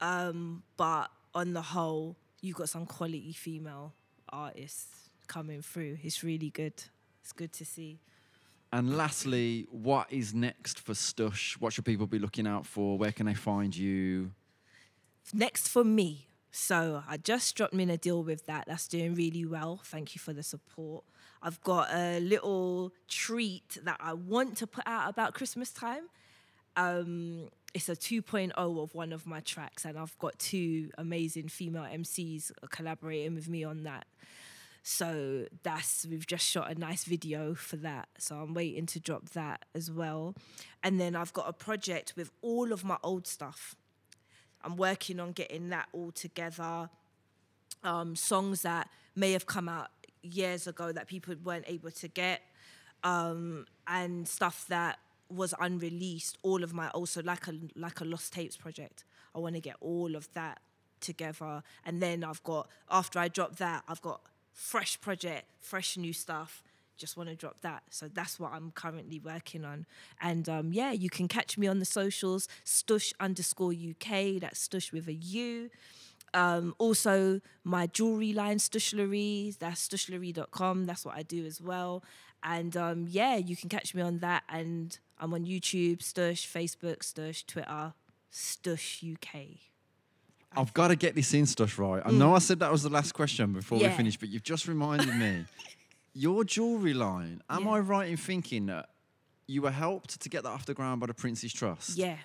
[0.00, 3.92] Um, but on the whole, you've got some quality female
[4.28, 5.98] artists coming through.
[6.02, 6.74] It's really good.
[7.22, 7.98] It's good to see.
[8.72, 11.54] And lastly, what is next for Stush?
[11.54, 12.96] What should people be looking out for?
[12.96, 14.30] Where can they find you?
[15.34, 16.28] Next for me.
[16.50, 18.64] So I just dropped me in a deal with that.
[18.66, 19.80] That's doing really well.
[19.84, 21.04] Thank you for the support.
[21.42, 26.04] I've got a little treat that I want to put out about Christmas time.
[26.76, 31.84] Um, it's a 2.0 of one of my tracks, and I've got two amazing female
[31.84, 34.06] MCs collaborating with me on that.
[34.82, 38.08] So that's we've just shot a nice video for that.
[38.18, 40.34] So I'm waiting to drop that as well.
[40.82, 43.76] And then I've got a project with all of my old stuff.
[44.62, 46.88] I'm working on getting that all together.
[47.82, 49.88] Um, songs that may have come out
[50.22, 52.42] years ago that people weren't able to get,
[53.02, 54.98] um, and stuff that
[55.30, 56.36] was unreleased.
[56.42, 59.04] All of my also like a like a lost tapes project.
[59.34, 60.60] I want to get all of that
[61.00, 64.20] together, and then I've got after I drop that, I've got
[64.52, 66.62] fresh project, fresh new stuff.
[67.00, 69.86] Just want to drop that, so that's what I'm currently working on.
[70.20, 74.38] And um, yeah, you can catch me on the socials, Stush underscore UK.
[74.40, 75.70] That's Stush with a U.
[76.34, 80.84] Um, also, my jewelry line, Stushlery, that's stushlery.com.
[80.86, 82.04] That's what I do as well.
[82.42, 84.44] And um, yeah, you can catch me on that.
[84.48, 87.94] And I'm on YouTube, Stush, Facebook, Stush, Twitter,
[88.32, 89.58] Stush UK.
[90.56, 92.02] I've got to get this in stuff right.
[92.04, 93.88] I know I said that was the last question before we Mm.
[93.88, 93.96] Yeah.
[93.96, 95.44] finished, but you've just reminded me.
[96.12, 97.70] Your jewelry line, am Yeah.
[97.70, 98.88] I right in thinking that
[99.46, 101.96] you were helped to get that off the ground by the Prince's Trust?
[101.96, 102.16] Yeah.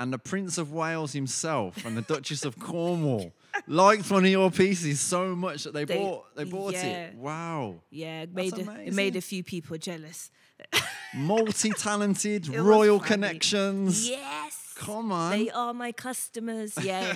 [0.00, 3.32] And the Prince of Wales himself and the Duchess of Cornwall
[3.68, 6.84] liked one of your pieces so much that they, They- bought they bought yeah.
[6.86, 7.14] it.
[7.14, 7.76] Wow.
[7.90, 10.30] Yeah, it made, a, it made a few people jealous.
[11.14, 14.08] Multi-talented, royal connections.
[14.08, 14.72] Yes.
[14.76, 15.30] Come on.
[15.30, 16.76] They are my customers.
[16.82, 17.14] Yeah.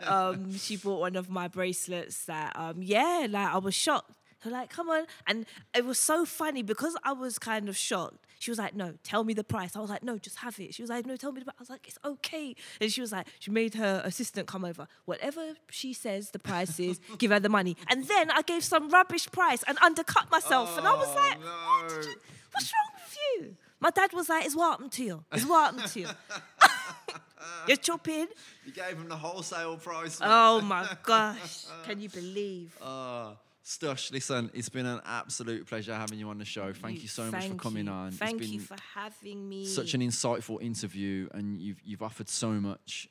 [0.00, 4.12] um, she bought one of my bracelets that, um, yeah, like I was shocked.
[4.44, 5.04] Like, come on.
[5.26, 8.26] And it was so funny because I was kind of shocked.
[8.40, 9.76] She was like, no, tell me the price.
[9.76, 10.74] I was like, no, just have it.
[10.74, 11.54] She was like, no, tell me the price.
[11.58, 12.56] I was like, it's okay.
[12.80, 14.88] And she was like, she made her assistant come over.
[15.04, 17.76] Whatever she says the price is, give her the money.
[17.88, 20.76] And then I gave some rubbish price and undercut myself.
[20.76, 21.46] and I was Oh, like, no.
[21.46, 22.14] what did you,
[22.52, 23.56] what's wrong with you?
[23.78, 25.24] My dad was like, it's what happened to you?
[25.32, 26.08] It's what happened to you?
[27.68, 28.26] You're chopping.
[28.66, 30.18] You gave him the wholesale price.
[30.20, 30.28] man.
[30.32, 31.66] Oh my gosh.
[31.84, 32.76] Can you believe?
[32.82, 33.32] Uh,
[33.64, 36.72] Stush, listen, it's been an absolute pleasure having you on the show.
[36.72, 37.92] Thank you, so much for coming you.
[37.92, 38.10] on.
[38.10, 39.66] Thank it's been you for having me.
[39.66, 43.08] such an insightful interview, and you've you've offered so much.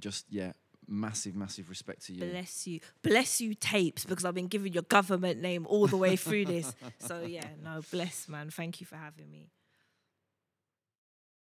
[0.00, 0.52] Just yeah,
[0.88, 2.20] massive, massive respect to you.
[2.20, 2.80] Bless you.
[3.02, 6.74] Bless you, T8PES, because I've been giving your government name all the way through this.
[6.98, 8.50] So, yeah, no, bless, man.
[8.50, 9.50] Thank you for having me.